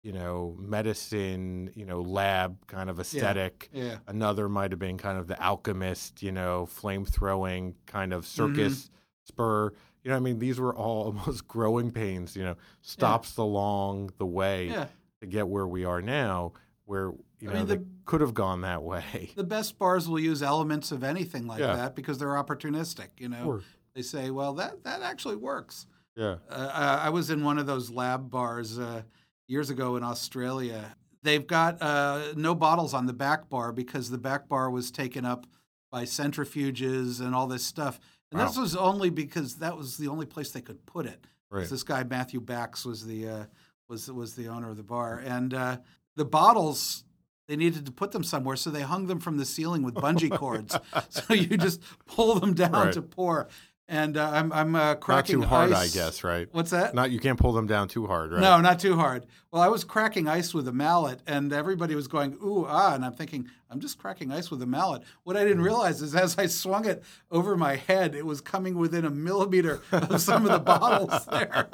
you 0.03 0.13
know 0.13 0.55
medicine, 0.59 1.69
you 1.75 1.85
know, 1.85 2.01
lab 2.01 2.65
kind 2.67 2.89
of 2.89 2.99
aesthetic. 2.99 3.69
Yeah. 3.73 3.97
Another 4.07 4.47
might 4.47 4.71
have 4.71 4.79
been 4.79 4.97
kind 4.97 5.17
of 5.17 5.27
the 5.27 5.41
alchemist, 5.41 6.23
you 6.23 6.31
know, 6.31 6.65
flame 6.65 7.03
throwing 7.05 7.75
kind 7.85 8.13
of 8.13 8.23
mm-hmm. 8.23 8.55
circus 8.55 8.89
spur. 9.25 9.73
You 10.03 10.11
know, 10.11 10.15
I 10.17 10.19
mean, 10.19 10.39
these 10.39 10.59
were 10.59 10.73
all 10.73 11.03
almost 11.07 11.47
growing 11.47 11.91
pains. 11.91 12.35
You 12.37 12.43
know, 12.43 12.55
stops 12.81 13.35
along 13.37 14.11
the 14.17 14.25
way 14.25 14.67
Yeah. 14.69 14.87
to 15.21 15.27
get 15.27 15.47
where 15.49 15.67
we 15.67 15.83
are 15.83 16.01
now, 16.01 16.53
where 16.85 17.11
you 17.39 17.49
I 17.49 17.53
know 17.53 17.59
mean, 17.59 17.67
they 17.67 17.75
the- 17.77 17.85
could 18.05 18.21
have 18.21 18.33
gone 18.33 18.61
that 18.61 18.83
way. 18.83 19.31
The 19.35 19.43
best 19.43 19.77
bars 19.77 20.07
will 20.07 20.19
use 20.19 20.41
elements 20.41 20.93
of 20.93 21.03
anything 21.03 21.47
like 21.47 21.59
Yeah. 21.59 21.75
that 21.75 21.95
because 21.95 22.17
they're 22.17 22.29
opportunistic. 22.29 23.09
You 23.17 23.27
know, 23.29 23.43
Sure. 23.43 23.61
they 23.93 24.01
say, 24.03 24.31
"Well, 24.31 24.53
that 24.53 24.83
that 24.83 25.01
actually 25.01 25.35
works." 25.35 25.85
Yeah. 26.17 26.35
Uh, 26.49 26.71
I 26.73 27.07
I 27.07 27.09
was 27.09 27.29
in 27.29 27.43
one 27.43 27.57
of 27.57 27.65
those 27.67 27.89
lab 27.89 28.29
bars 28.29 28.77
uh, 28.79 29.03
years 29.47 29.69
ago 29.69 29.95
in 29.95 30.03
Australia. 30.03 30.95
They've 31.23 31.45
got 31.45 31.81
uh, 31.81 32.33
no 32.35 32.55
bottles 32.55 32.93
on 32.93 33.05
the 33.05 33.13
back 33.13 33.49
bar 33.49 33.71
because 33.71 34.09
the 34.09 34.17
back 34.17 34.47
bar 34.47 34.69
was 34.69 34.91
taken 34.91 35.25
up 35.25 35.45
by 35.91 36.03
centrifuges 36.03 37.21
and 37.21 37.33
all 37.35 37.47
this 37.47 37.63
stuff. 37.63 37.99
And 38.31 38.41
this 38.41 38.57
was 38.57 38.75
only 38.75 39.09
because 39.09 39.55
that 39.57 39.77
was 39.77 39.97
the 39.97 40.07
only 40.09 40.25
place 40.25 40.51
they 40.51 40.61
could 40.61 40.85
put 40.85 41.05
it. 41.05 41.23
Right. 41.49 41.67
This 41.67 41.83
guy 41.83 42.03
Matthew 42.03 42.41
Bax 42.41 42.83
was 42.85 43.05
the 43.05 43.27
uh, 43.27 43.43
was 43.87 44.11
was 44.11 44.35
the 44.35 44.47
owner 44.47 44.69
of 44.69 44.77
the 44.77 44.83
bar, 44.83 45.21
and 45.25 45.53
uh, 45.53 45.77
the 46.15 46.25
bottles 46.25 47.03
they 47.47 47.55
needed 47.55 47.85
to 47.85 47.91
put 47.93 48.11
them 48.11 48.25
somewhere, 48.25 48.57
so 48.57 48.69
they 48.69 48.81
hung 48.81 49.07
them 49.07 49.21
from 49.21 49.37
the 49.37 49.45
ceiling 49.45 49.81
with 49.81 49.93
bungee 49.95 50.29
cords. 50.35 50.77
so 51.09 51.33
you 51.33 51.55
just 51.57 51.81
pull 52.05 52.35
them 52.39 52.53
down 52.53 52.73
Right. 52.73 52.93
to 52.93 53.01
pour. 53.01 53.47
And 53.89 54.17
uh, 54.17 54.29
I'm 54.33 54.51
I'm 54.51 54.75
uh, 54.75 54.95
Not 55.07 55.25
too 55.27 55.43
hard, 55.43 55.71
I 55.71 55.87
guess, 55.87 56.21
right? 56.21 56.49
What's 56.51 56.71
that? 56.71 56.93
Not 56.93 57.09
you 57.09 57.19
can't 57.21 57.39
pull 57.39 57.53
them 57.53 57.67
down 57.67 57.87
too 57.87 58.05
hard, 58.05 58.33
right? 58.33 58.41
No, 58.41 58.59
not 58.59 58.79
too 58.79 58.97
hard. 58.97 59.25
Well, 59.49 59.61
I 59.61 59.69
was 59.69 59.85
cracking 59.85 60.27
ice 60.27 60.53
with 60.53 60.67
a 60.67 60.73
mallet, 60.73 61.21
and 61.25 61.53
everybody 61.53 61.95
was 61.95 62.09
going 62.09 62.33
ooh 62.43 62.65
ah, 62.67 62.95
and 62.95 63.05
I'm 63.05 63.13
thinking 63.13 63.47
I'm 63.71 63.79
just 63.79 63.97
cracking 63.97 64.29
ice 64.29 64.51
with 64.51 64.61
a 64.61 64.65
mallet. 64.65 65.03
What 65.23 65.37
I 65.37 65.45
didn't 65.45 65.61
realize 65.61 66.01
is 66.01 66.15
as 66.15 66.37
I 66.37 66.47
swung 66.47 66.85
it 66.85 67.01
over 67.31 67.55
my 67.55 67.77
head, 67.77 68.13
it 68.13 68.25
was 68.25 68.41
coming 68.41 68.77
within 68.77 69.05
a 69.05 69.09
millimeter 69.09 69.81
of 69.93 70.19
some 70.19 70.45
of 70.45 70.51
the 70.51 70.59
bottles 70.59 71.25
there. 71.31 71.69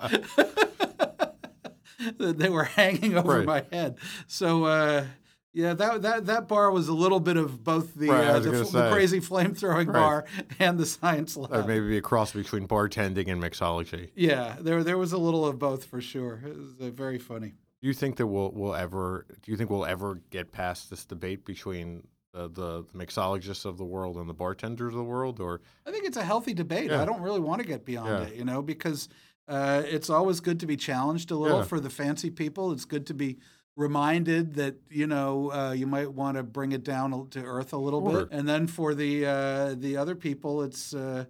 they 2.34 2.50
were 2.50 2.66
hanging 2.66 3.18
over 3.18 3.38
Right. 3.40 3.46
my 3.46 3.66
head. 3.76 3.98
So. 4.28 4.66
Uh, 4.66 5.06
yeah, 5.54 5.74
that 5.74 6.02
that 6.02 6.26
that 6.26 6.48
bar 6.48 6.72
was 6.72 6.88
a 6.88 6.94
little 6.94 7.20
bit 7.20 7.38
of 7.38 7.64
both 7.64 7.94
the 7.94 8.10
Right, 8.10 8.26
uh, 8.28 8.40
the, 8.40 8.52
the 8.52 8.90
crazy 8.92 9.20
flame 9.20 9.54
throwing 9.54 9.88
Right. 9.88 9.94
bar 9.94 10.26
and 10.60 10.80
the 10.80 10.86
science 10.86 11.38
lab. 11.38 11.54
Or 11.54 11.64
maybe 11.64 11.98
a 11.98 12.02
cross 12.02 12.32
between 12.34 12.68
bartending 12.68 13.28
and 13.32 13.42
mixology. 13.42 14.10
Yeah, 14.16 14.58
there 14.60 14.84
there 14.84 14.98
was 14.98 15.14
a 15.14 15.18
little 15.18 15.46
of 15.46 15.60
both 15.60 15.86
for 15.86 16.02
sure. 16.02 16.42
It 16.46 16.58
was 16.58 16.74
uh, 16.82 16.90
very 16.92 17.20
funny. 17.20 17.54
Do 17.82 17.88
you 17.88 17.94
think 17.94 18.16
that 18.18 18.28
we'll 18.28 18.52
we'll 18.52 18.76
ever 18.76 19.26
do 19.42 19.52
you 19.52 19.58
think 19.58 19.70
we'll 19.70 19.86
ever 19.86 20.22
get 20.32 20.52
past 20.52 20.90
this 20.90 21.06
debate 21.06 21.46
between 21.46 22.08
the, 22.34 22.50
the, 22.50 22.84
mixologists 22.96 23.64
of 23.64 23.78
the 23.78 23.86
world 23.86 24.18
and 24.18 24.28
the 24.28 24.34
bartenders 24.34 24.94
of 24.94 24.98
the 24.98 25.04
world 25.04 25.40
or 25.40 25.62
I 25.86 25.92
think 25.92 26.06
it's 26.06 26.18
a 26.18 26.24
healthy 26.24 26.56
debate. 26.56 26.90
Yeah. 26.90 27.02
I 27.02 27.06
don't 27.06 27.22
really 27.22 27.40
want 27.40 27.62
to 27.62 27.68
get 27.68 27.86
beyond 27.86 28.10
Yeah. 28.10 28.28
it, 28.30 28.36
you 28.36 28.44
know, 28.44 28.64
because 28.64 29.08
uh, 29.48 29.84
it's 29.86 30.10
always 30.10 30.40
good 30.40 30.60
to 30.62 30.66
be 30.66 30.76
challenged 30.76 31.30
a 31.30 31.36
little 31.36 31.60
Yeah. 31.60 31.66
for 31.66 31.80
the 31.80 31.92
fancy 31.92 32.32
people. 32.32 32.72
It's 32.72 32.86
good 32.86 33.06
to 33.08 33.14
be 33.14 33.38
reminded 33.76 34.54
that 34.56 34.76
you 34.90 35.08
know 35.08 35.52
uh, 35.52 35.72
you 35.72 35.88
might 35.88 36.12
want 36.14 36.38
to 36.38 36.44
bring 36.44 36.72
it 36.72 36.84
down 36.84 37.28
to 37.30 37.44
earth 37.44 37.74
a 37.74 37.78
little 37.78 38.08
Sure. 38.10 38.26
bit, 38.26 38.30
and 38.38 38.48
then 38.48 38.68
for 38.68 38.94
the 38.94 39.26
uh, 39.26 39.76
the 39.78 39.98
other 39.98 40.16
people, 40.16 40.62
it's 40.62 40.94
uh, 40.94 41.26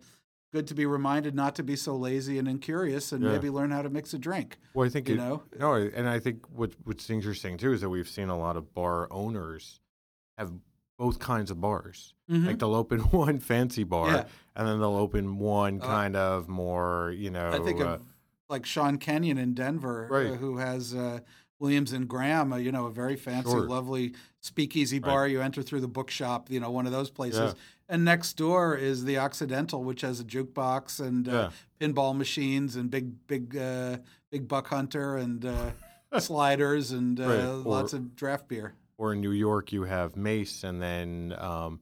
good 0.52 0.68
to 0.68 0.76
be 0.76 0.86
reminded 0.86 1.34
not 1.36 1.56
to 1.56 1.64
be 1.64 1.76
so 1.76 1.96
lazy 1.96 2.38
and 2.38 2.48
incurious, 2.48 3.12
and 3.12 3.24
Yeah. 3.24 3.32
maybe 3.32 3.50
learn 3.50 3.72
how 3.72 3.82
to 3.82 3.90
mix 3.90 4.14
a 4.14 4.20
drink. 4.20 4.58
well 4.74 4.86
I 4.86 4.90
think 4.90 5.08
You 5.10 5.16
it, 5.16 5.18
know, 5.18 5.44
No, 5.58 5.74
and 5.76 6.08
I 6.08 6.20
think 6.20 6.46
what 6.50 6.74
what's 6.84 7.10
interesting 7.10 7.58
too 7.58 7.72
is 7.74 7.82
that 7.82 7.90
we've 7.90 8.10
seen 8.10 8.30
a 8.30 8.38
lot 8.38 8.58
of 8.58 8.74
bar 8.74 9.08
owners 9.12 9.80
have 10.38 10.52
both 10.98 11.20
kinds 11.20 11.50
of 11.50 11.60
bars. 11.60 12.14
Mhm. 12.30 12.46
Like 12.46 12.60
they'll 12.60 12.76
open 12.76 13.00
one 13.12 13.40
fancy 13.40 13.84
bar 13.84 14.08
Yeah. 14.12 14.26
and 14.56 14.68
then 14.68 14.80
they'll 14.80 14.96
open 14.96 15.38
one 15.40 15.80
Uh, 15.82 15.86
kind 15.86 16.16
of 16.16 16.48
more, 16.48 17.12
you 17.16 17.30
know, 17.32 17.50
I 17.52 17.60
think 17.60 17.80
uh, 17.82 17.86
of 17.86 18.02
like 18.50 18.66
Sean 18.66 18.98
Kenyon 18.98 19.38
in 19.40 19.54
Denver, 19.56 20.06
uh, 20.06 20.14
Right. 20.14 20.36
who 20.40 20.58
has 20.58 20.94
uh, 20.94 21.22
Williams 21.64 21.94
and 21.94 22.10
Graham, 22.10 22.52
uh, 22.52 22.58
you 22.58 22.74
know, 22.74 22.88
a 22.88 22.92
very 22.92 23.16
fancy, 23.16 23.50
Sure. 23.50 23.62
lovely 23.62 24.14
speakeasy 24.42 25.00
Right. 25.00 25.10
bar. 25.10 25.28
You 25.30 25.40
enter 25.42 25.64
through 25.64 25.80
the 25.80 25.88
bookshop, 25.88 26.52
you 26.52 26.60
know, 26.60 26.70
one 26.70 26.86
of 26.86 26.92
those 26.92 27.10
places. 27.10 27.40
Yeah. 27.56 27.60
And 27.88 28.04
next 28.04 28.34
door 28.34 28.76
is 28.76 29.06
the 29.06 29.18
Occidental, 29.18 29.82
which 29.82 30.02
has 30.02 30.20
a 30.20 30.26
jukebox 30.26 31.00
and 31.00 31.30
uh, 31.30 31.52
pinball 31.80 32.18
machines 32.18 32.76
and 32.76 32.92
big, 32.92 33.26
big, 33.28 33.56
uh, 33.56 34.00
big 34.30 34.50
buck 34.50 34.68
hunter 34.68 35.16
and 35.16 35.46
uh, 35.46 35.72
sliders 36.20 36.92
and 36.92 37.18
uh, 37.22 37.24
Right. 37.28 37.46
lots 37.66 37.94
Or- 37.94 37.98
of 37.98 38.14
draft 38.18 38.50
beer. 38.50 38.74
or 38.98 39.14
in 39.14 39.22
New 39.22 39.32
York 39.32 39.72
you 39.72 39.84
have 39.84 40.18
Mace 40.18 40.66
and 40.66 40.82
then 40.82 41.34
um, 41.40 41.80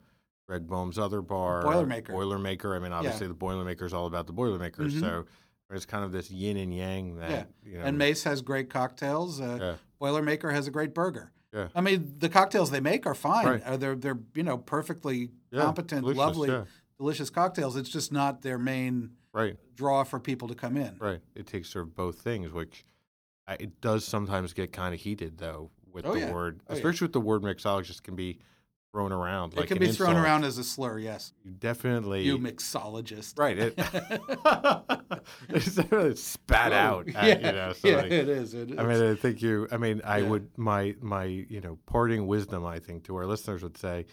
Greg 0.48 0.68
Boehm's 0.68 1.00
other 1.00 1.24
bar, 1.24 1.64
Boilermaker. 1.64 2.10
Boilermaker. 2.10 2.76
I 2.76 2.80
mean, 2.80 2.94
obviously 2.94 3.28
the 3.28 3.34
Boilermaker 3.34 3.84
is 3.84 3.94
all 3.96 4.06
about 4.06 4.28
the 4.28 4.34
Boilermakers, 4.34 4.94
Mhm. 4.94 5.00
so 5.00 5.26
there's 5.72 5.86
kind 5.88 6.04
of 6.04 6.12
this 6.12 6.30
yin 6.30 6.58
and 6.58 6.74
yang 6.74 7.16
that 7.16 7.32
Yeah. 7.32 7.44
you 7.72 7.78
know. 7.80 7.86
And 7.86 7.98
Mace 7.98 8.24
has 8.26 8.42
great 8.42 8.70
cocktails. 8.70 9.42
Uh, 9.42 9.58
yeah, 9.60 9.76
Boilermaker 10.06 10.52
has 10.54 10.68
a 10.68 10.72
great 10.72 10.94
burger. 10.94 11.32
Yeah. 11.54 11.68
I 11.74 11.82
mean, 11.82 12.14
the 12.20 12.30
cocktails 12.30 12.70
they 12.72 12.80
make 12.80 13.06
are 13.06 13.16
fine. 13.16 13.46
Right. 13.48 13.64
Uh, 13.64 13.78
they're 13.78 13.96
they're 13.96 14.20
you 14.36 14.44
know 14.44 14.58
perfectly 14.58 15.32
yeah, 15.52 15.62
competent, 15.64 16.02
delicious, 16.02 16.18
lovely, 16.20 16.50
yeah, 16.50 16.64
delicious 17.00 17.30
cocktails. 17.30 17.76
It's 17.76 17.90
just 17.90 18.12
not 18.12 18.42
their 18.42 18.58
main 18.58 19.12
right, 19.34 19.58
draw 19.76 20.04
for 20.04 20.20
people 20.20 20.48
to 20.50 20.56
come 20.56 20.78
in. 20.78 20.96
right. 21.00 21.20
It 21.36 21.48
takes 21.48 21.70
sort 21.70 21.86
of 21.88 21.96
both 21.96 22.20
things, 22.20 22.52
which 22.52 22.86
I, 23.48 23.56
it 23.60 23.82
does 23.82 24.06
sometimes 24.06 24.54
get 24.54 24.72
kind 24.72 24.94
of 24.94 25.00
heated 25.02 25.38
though 25.40 25.72
with 25.92 26.06
Oh, 26.06 26.14
the 26.14 26.20
yeah. 26.22 26.32
word, 26.34 26.62
Oh, 26.70 26.74
especially 26.74 27.06
with 27.06 27.14
the 27.14 27.20
word 27.22 27.42
mixologist 27.42 28.04
can 28.04 28.16
be 28.16 28.40
thrown 28.92 29.12
around. 29.12 29.56
like 29.56 29.66
it 29.66 29.68
can 29.68 29.78
an 29.78 29.88
be 29.90 29.92
thrown 29.94 30.18
around 30.18 30.44
as 30.44 30.58
a 30.58 30.64
slur. 30.64 31.00
Yes, 31.00 31.34
You 31.44 31.52
definitely 31.52 32.24
you 32.24 32.38
mixologist. 32.38 33.40
right. 33.40 33.58
It, 33.58 33.74
it's 35.50 36.22
spat 36.24 36.72
Oh, 36.72 36.76
out. 36.76 37.08
yeah, 37.08 37.26
you 37.26 37.42
know, 37.42 37.74
yeah, 37.84 38.00
it 38.02 38.30
is. 38.30 38.54
It, 38.54 38.78
I 38.80 38.84
mean, 38.84 39.02
I 39.02 39.16
think 39.16 39.42
you. 39.42 39.68
I 39.72 39.78
mean, 39.78 40.02
I 40.04 40.20
Yeah. 40.20 40.30
would 40.30 40.50
my 40.58 40.96
my 41.02 41.24
you 41.26 41.62
know 41.62 41.78
parting 41.86 42.28
wisdom. 42.28 42.66
I 42.66 42.80
think 42.80 43.04
to 43.06 43.16
our 43.16 43.26
listeners 43.26 43.64
would 43.64 43.78
say, 43.78 44.06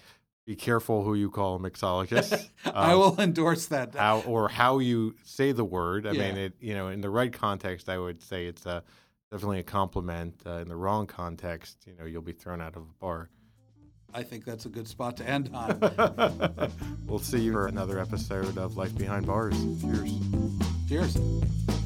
be 0.46 0.54
careful 0.56 1.02
who 1.02 1.14
you 1.14 1.30
call 1.30 1.56
a 1.56 1.58
mixologist. 1.58 2.48
I 2.64 2.92
um, 2.92 2.98
will 2.98 3.20
endorse 3.20 3.66
that. 3.66 3.94
how 3.94 4.20
or 4.20 4.48
how 4.48 4.78
you 4.78 5.14
say 5.24 5.52
the 5.52 5.64
word. 5.64 6.06
I 6.06 6.12
mean, 6.12 6.36
it 6.36 6.54
you 6.60 6.74
know 6.74 6.88
in 6.88 7.00
the 7.00 7.10
right 7.10 7.32
context, 7.32 7.88
I 7.88 7.98
would 7.98 8.22
say 8.22 8.46
it's 8.46 8.64
a 8.66 8.82
definitely 9.30 9.58
a 9.60 9.64
compliment. 9.64 10.42
Uh, 10.46 10.58
in 10.58 10.68
the 10.68 10.76
wrong 10.76 11.06
context, 11.06 11.78
you 11.86 11.94
know, 11.98 12.04
you'll 12.04 12.22
be 12.22 12.32
thrown 12.32 12.60
out 12.60 12.76
of 12.76 12.82
a 12.82 12.94
bar. 13.00 13.28
I 14.14 14.22
think 14.22 14.44
that's 14.44 14.66
a 14.66 14.68
good 14.68 14.88
spot 14.88 15.16
to 15.18 15.28
end 15.28 15.50
on. 15.54 16.72
we'll 17.06 17.18
see 17.18 17.40
you 17.40 17.52
for 17.52 17.66
another 17.66 17.98
episode 17.98 18.56
of 18.56 18.76
Life 18.76 18.96
Behind 18.96 19.26
Bars. 19.26 19.54
Cheers. 19.80 20.12
Cheers. 20.88 21.77